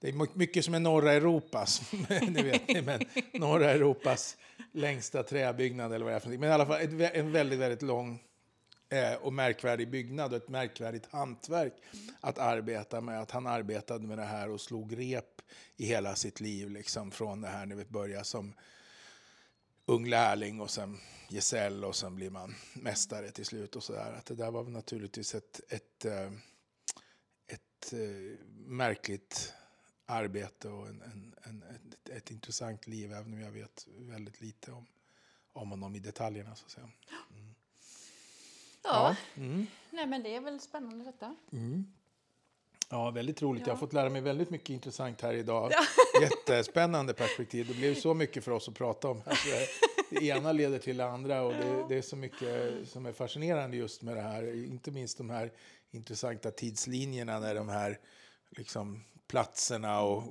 [0.00, 3.00] det är mycket som är norra Europas, ni vet ni, men
[3.32, 4.36] norra Europas
[4.72, 6.28] längsta träbyggnad eller vad det är för.
[6.28, 8.22] Men i alla fall en väldigt, väldigt lång
[9.20, 11.72] och märkvärdig byggnad och ett märkvärdigt hantverk
[12.20, 13.20] att arbeta med.
[13.20, 15.42] Att han arbetade med det här och slog rep
[15.76, 18.54] i hela sitt liv, liksom från det här när vi började som
[19.86, 24.12] ung lärling och sen gesäll och sen blir man mästare till slut och sådär.
[24.12, 26.32] Att det där var naturligtvis ett, ett, eh, ett,
[27.46, 29.54] ett eh, märkligt
[30.06, 34.72] arbete och en, en, en, ett, ett, intressant liv, även om jag vet väldigt lite
[34.72, 34.86] om,
[35.52, 36.56] om honom i detaljerna.
[36.56, 36.90] Så att säga.
[37.30, 37.49] Mm.
[38.82, 39.66] Ja, mm.
[39.90, 41.36] Nej, men det är väl spännande detta.
[41.52, 41.86] Mm.
[42.90, 43.60] Ja, väldigt roligt.
[43.60, 43.66] Ja.
[43.66, 45.72] Jag har fått lära mig väldigt mycket intressant här idag.
[45.72, 45.84] Ja.
[46.22, 47.68] Jättespännande perspektiv.
[47.68, 49.22] Det blev så mycket för oss att prata om.
[49.26, 49.48] Alltså,
[50.10, 53.76] det ena leder till det andra och det, det, är så mycket som är fascinerande
[53.76, 54.64] just med det här.
[54.64, 55.52] Inte minst de här
[55.90, 57.98] intressanta tidslinjerna när de här
[58.50, 60.22] liksom, platserna och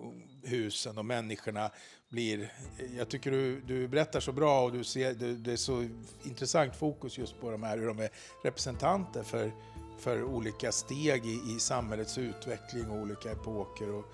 [0.43, 1.72] husen och människorna
[2.10, 2.54] blir...
[2.97, 5.88] Jag tycker du, du berättar så bra och du ser, det, det är så
[6.24, 8.10] intressant fokus just på de här, hur de är
[8.43, 9.52] representanter för,
[10.00, 13.93] för olika steg i, i samhällets utveckling och olika epoker.
[13.93, 14.06] Och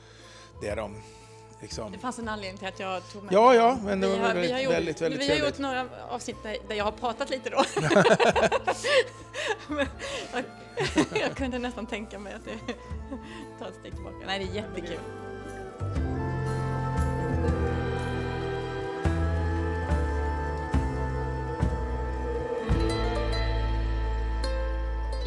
[0.61, 0.95] det de
[1.65, 1.91] Liksom.
[1.91, 4.27] Det fanns en anledning till att jag tog med Ja, ja, men det var har,
[4.27, 7.29] väldigt, vi har gjort, väldigt, väldigt Vi har gjort några avsnitt där, jag har pratat
[7.29, 7.57] lite då.
[10.33, 10.43] jag,
[11.21, 12.73] jag, kunde nästan tänka mig att det,
[13.59, 14.15] ta ett steg tillbaka.
[14.25, 14.99] Nej, det är jättekul.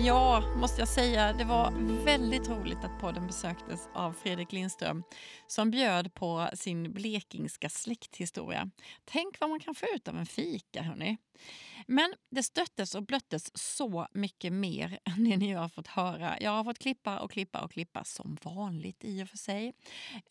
[0.01, 1.33] Ja, måste jag säga.
[1.33, 1.71] Det var
[2.05, 5.03] väldigt roligt att podden besöktes av Fredrik Lindström
[5.47, 8.71] som bjöd på sin blekingska släkthistoria.
[9.05, 11.17] Tänk vad man kan få ut av en fika, hörni.
[11.87, 16.41] Men det stöttes och blöttes så mycket mer än det ni har fått höra.
[16.41, 19.73] Jag har fått klippa och klippa och klippa som vanligt i och för sig.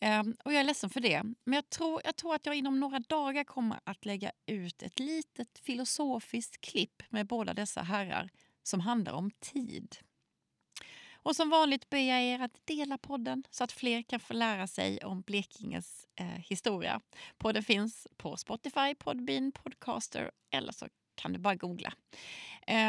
[0.00, 1.22] Ehm, och jag är ledsen för det.
[1.44, 4.98] Men jag tror, jag tror att jag inom några dagar kommer att lägga ut ett
[4.98, 8.30] litet filosofiskt klipp med båda dessa herrar
[8.68, 9.96] som handlar om tid.
[11.22, 14.66] Och som vanligt ber jag er att dela podden så att fler kan få lära
[14.66, 17.00] sig om Blekinges eh, historia.
[17.38, 21.92] Podden finns på Spotify, Podbean, Podcaster eller så kan du bara googla.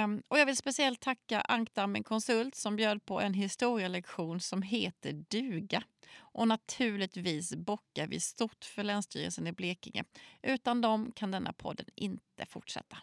[0.04, 5.14] Um, och jag vill speciellt tacka Ankdammen Konsult som bjöd på en historielektion som heter
[5.14, 5.84] Duga.
[6.18, 10.04] Och naturligtvis bockar vi stort för Länsstyrelsen i Blekinge.
[10.42, 12.98] Utan dem kan denna podden inte fortsätta.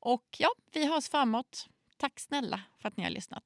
[0.00, 1.68] Och ja, vi hörs framåt.
[2.00, 3.44] Tack snälla för att ni har lyssnat.